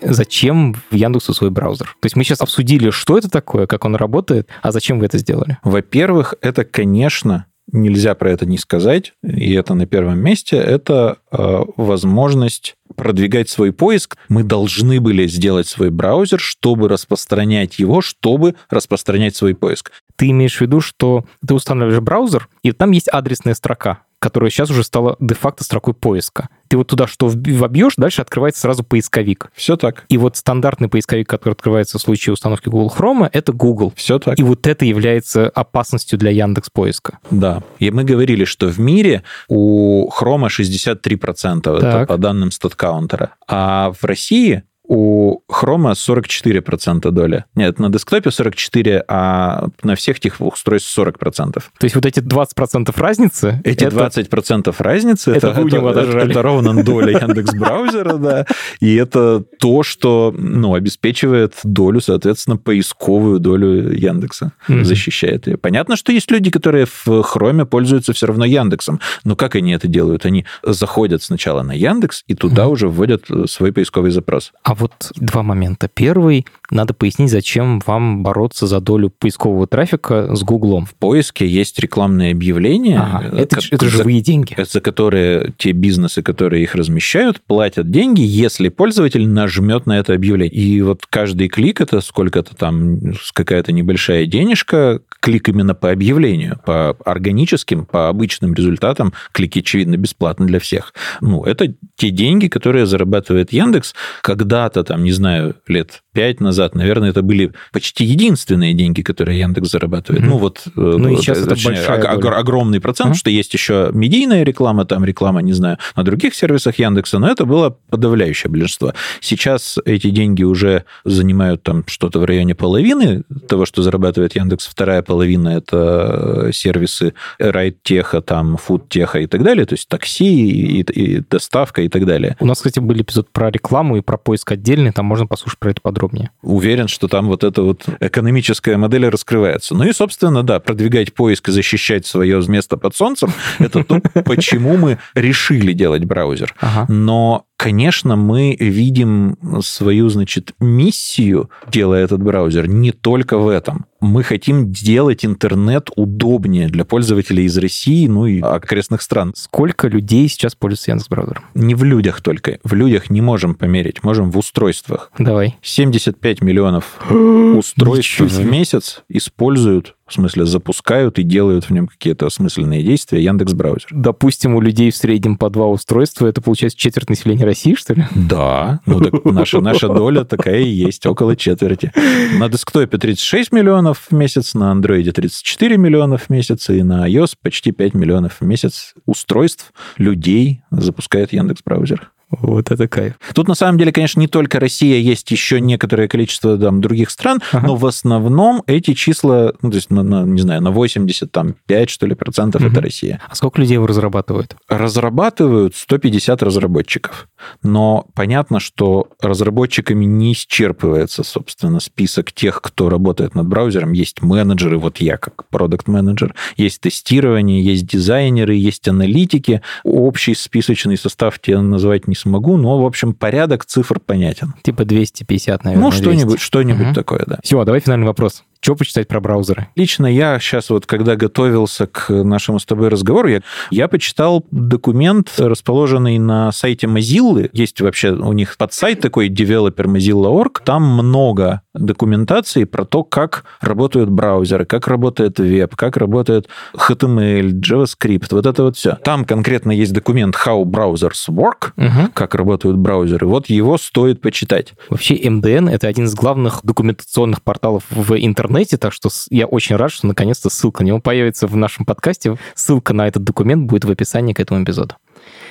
[0.01, 1.95] Зачем в Яндексу свой браузер?
[1.99, 5.17] То есть мы сейчас обсудили, что это такое, как он работает, а зачем вы это
[5.17, 5.57] сделали?
[5.63, 11.63] Во-первых, это, конечно, нельзя про это не сказать, и это на первом месте, это э,
[11.77, 14.17] возможность продвигать свой поиск.
[14.29, 19.91] Мы должны были сделать свой браузер, чтобы распространять его, чтобы распространять свой поиск.
[20.15, 24.71] Ты имеешь в виду, что ты устанавливаешь браузер, и там есть адресная строка, которая сейчас
[24.71, 26.49] уже стала де-факто строкой поиска.
[26.67, 29.51] Ты вот туда что вобьешь, дальше открывается сразу поисковик.
[29.53, 30.05] Все так.
[30.09, 33.93] И вот стандартный поисковик, который открывается в случае установки Google Chrome, это Google.
[33.95, 34.39] Все так.
[34.39, 37.19] И вот это является опасностью для Яндекс поиска.
[37.29, 37.61] Да.
[37.77, 44.03] И мы говорили, что в мире у Chrome 63%, это по данным StatCounter, а в
[44.03, 47.45] России у Chrome 44% доля.
[47.55, 51.53] Нет, на десктопе 44, а на всех этих устройствах 40%.
[51.53, 53.61] То есть вот эти 20% разницы...
[53.63, 53.95] Эти это...
[53.95, 58.45] 20% разницы, это, это, это, это, это ровно доля Яндекс браузера, да.
[58.79, 65.57] И это то, что ну, обеспечивает долю, соответственно, поисковую долю Яндекса, защищает ее.
[65.57, 68.99] Понятно, что есть люди, которые в Chrome пользуются все равно Яндексом.
[69.23, 70.25] Но как они это делают?
[70.25, 74.51] Они заходят сначала на Яндекс и туда уже вводят свой поисковый запрос.
[74.63, 75.87] А вот два момента.
[75.87, 80.85] Первый, надо пояснить, зачем вам бороться за долю поискового трафика с Гуглом.
[80.85, 82.99] В поиске есть рекламные объявления.
[82.99, 84.55] Ага, это, как, это живые деньги.
[84.61, 90.53] За которые те бизнесы, которые их размещают, платят деньги, если пользователь нажмет на это объявление.
[90.53, 92.99] И вот каждый клик это сколько-то там,
[93.33, 100.45] какая-то небольшая денежка, клик именно по объявлению, по органическим, по обычным результатам, клики, очевидно, бесплатно
[100.45, 100.93] для всех.
[101.21, 106.75] Ну, это те деньги, которые зарабатывает Яндекс, когда когда-то, там, не знаю, лет пять назад,
[106.75, 110.23] наверное, это были почти единственные деньги, которые Яндекс зарабатывает.
[110.23, 110.29] Mm-hmm.
[110.29, 110.63] Ну, вот...
[110.65, 112.37] Э, ну, и сейчас точнее, это большая доля.
[112.37, 113.19] огромный процент, mm-hmm.
[113.19, 117.45] что есть еще медийная реклама, там реклама, не знаю, на других сервисах Яндекса, но это
[117.45, 118.93] было подавляющее большинство.
[119.19, 124.67] Сейчас эти деньги уже занимают там что-то в районе половины того, что зарабатывает Яндекс.
[124.67, 131.19] Вторая половина– это сервисы райд-теха, там, фуд-теха и так далее, то есть такси и, и
[131.29, 132.37] доставка и так далее.
[132.39, 135.71] У нас, кстати, был эпизод про рекламу и про поиск отдельный, там можно послушать про
[135.71, 136.31] это подробнее.
[136.41, 139.75] Уверен, что там вот эта вот экономическая модель раскрывается.
[139.75, 144.77] Ну и, собственно, да, продвигать поиск и защищать свое место под солнцем, это то, почему
[144.77, 146.53] мы решили делать браузер.
[146.87, 153.85] Но конечно, мы видим свою, значит, миссию, делая этот браузер, не только в этом.
[154.01, 159.33] Мы хотим сделать интернет удобнее для пользователей из России, ну и окрестных стран.
[159.35, 161.45] Сколько людей сейчас пользуются Яндекс браузером?
[161.55, 162.59] Не в людях только.
[162.63, 165.11] В людях не можем померить, можем в устройствах.
[165.17, 165.57] Давай.
[165.61, 172.83] 75 миллионов устройств в месяц используют в смысле, запускают и делают в нем какие-то осмысленные
[172.83, 173.87] действия Яндекс браузер.
[173.91, 178.05] Допустим, у людей в среднем по два устройства, это получается четверть населения России, что ли?
[178.13, 181.91] Да, ну так наша, наша доля такая и есть, около четверти.
[182.37, 187.33] На десктопе 36 миллионов в месяц, на андроиде 34 миллионов в месяц, и на iOS
[187.41, 192.11] почти 5 миллионов в месяц устройств людей запускает Яндекс браузер.
[192.31, 193.13] Вот это кайф.
[193.33, 197.41] Тут, на самом деле, конечно, не только Россия, есть еще некоторое количество там, других стран,
[197.51, 197.67] ага.
[197.67, 202.07] но в основном эти числа, ну, то есть, на, на, не знаю, на 85, что
[202.07, 202.71] ли, процентов угу.
[202.71, 203.21] это Россия.
[203.27, 204.55] А сколько людей его разрабатывают?
[204.67, 207.27] Разрабатывают 150 разработчиков.
[207.61, 213.91] Но понятно, что разработчиками не исчерпывается, собственно, список тех, кто работает над браузером.
[213.93, 219.61] Есть менеджеры, вот я как продукт-менеджер, есть тестирование, есть дизайнеры, есть аналитики.
[219.83, 224.53] Общий списочный состав тебе назвать не смогу, но, в общем, порядок цифр понятен.
[224.63, 225.85] Типа 250, наверное.
[225.85, 226.95] Ну, что-нибудь, что-нибудь угу.
[226.95, 227.39] такое, да.
[227.43, 228.43] Все, давай финальный вопрос.
[228.65, 229.67] Что почитать про браузеры?
[229.75, 235.31] Лично я сейчас вот, когда готовился к нашему с тобой разговору, я, я почитал документ,
[235.37, 237.47] расположенный на сайте Mozilla.
[237.53, 240.61] Есть вообще у них подсайт такой, developer.mozilla.org.
[240.65, 248.27] Там много документации про то, как работают браузеры, как работает веб, как работает HTML, JavaScript,
[248.31, 248.97] вот это вот все.
[249.03, 252.11] Там конкретно есть документ How Browsers Work, угу.
[252.15, 253.27] как работают браузеры.
[253.27, 254.73] Вот его стоит почитать.
[254.89, 259.75] Вообще MDN— это один из главных документационных порталов в интернете, интернете, так что я очень
[259.75, 262.37] рад, что наконец-то ссылка на него появится в нашем подкасте.
[262.53, 264.95] Ссылка на этот документ будет в описании к этому эпизоду.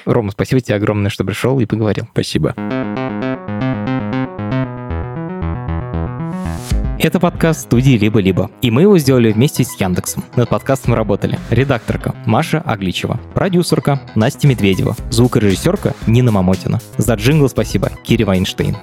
[0.06, 2.06] Рома, спасибо тебе огромное, что пришел и поговорил.
[2.12, 2.54] Спасибо.
[6.98, 10.24] Это подкаст студии «Либо-либо», и мы его сделали вместе с Яндексом.
[10.36, 16.80] Над подкастом работали редакторка Маша Агличева, продюсерка Настя Медведева, звукорежиссерка Нина Мамотина.
[16.96, 18.76] За джингл спасибо Кире Вайнштейн.